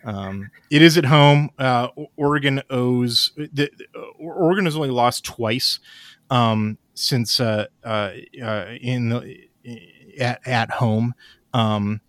[0.05, 1.51] um, it is at home.
[1.59, 3.71] Uh, Oregon owes the, the-
[4.19, 5.79] Oregon has only lost twice
[6.31, 8.11] um, since uh, uh,
[8.43, 9.49] uh, in the
[10.21, 11.15] at, at home.
[11.55, 12.01] Um,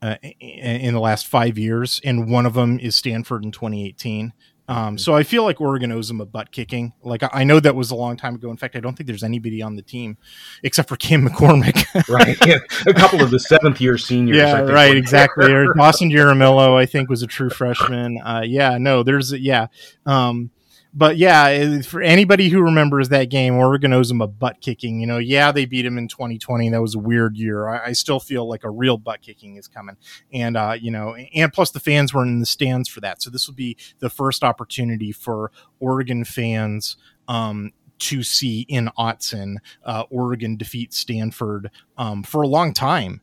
[0.00, 4.32] uh, in the last five years, and one of them is Stanford in 2018.
[4.68, 6.92] Um, so I feel like Oregon owes them a butt kicking.
[7.02, 8.50] Like I I know that was a long time ago.
[8.50, 10.18] In fact, I don't think there's anybody on the team
[10.62, 11.86] except for Cam McCormick.
[12.08, 12.36] right.
[12.46, 12.58] Yeah.
[12.86, 14.38] A couple of the seventh year seniors.
[14.38, 15.50] I yeah, right, exactly.
[15.50, 18.18] Or Dawson Jaramillo, I think, was a true freshman.
[18.18, 19.68] Uh, yeah, no, there's yeah,
[20.04, 20.50] um,
[20.94, 25.00] but yeah, for anybody who remembers that game, Oregon owes them a butt kicking.
[25.00, 26.70] You know, yeah, they beat him in 2020.
[26.70, 27.68] That was a weird year.
[27.68, 29.96] I, I still feel like a real butt kicking is coming,
[30.32, 33.30] and uh, you know, and plus the fans weren't in the stands for that, so
[33.30, 36.96] this will be the first opportunity for Oregon fans.
[37.26, 43.20] Um, to see in Autzen, uh, Oregon defeat Stanford um, for a long time.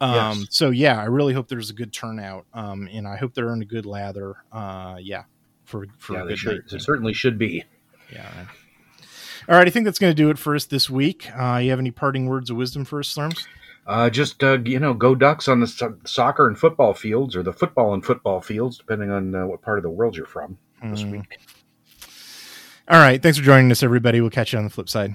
[0.00, 0.46] Um, Yes.
[0.50, 3.62] So yeah, I really hope there's a good turnout, um, and I hope they're in
[3.62, 4.36] a good lather.
[4.52, 5.24] Uh, yeah,
[5.68, 7.64] for for Yeah, they, good should, they certainly should be.
[8.12, 8.28] Yeah.
[9.48, 11.28] All right, I think that's going to do it for us this week.
[11.38, 13.46] Uh, you have any parting words of wisdom for us, Slurms?
[13.86, 17.42] Uh, just uh, you know, go Ducks on the so- soccer and football fields, or
[17.42, 20.58] the football and football fields, depending on uh, what part of the world you're from
[20.82, 21.12] this Mm.
[21.12, 21.38] week.
[22.88, 24.20] All right, thanks for joining us, everybody.
[24.20, 25.14] We'll catch you on the flip side.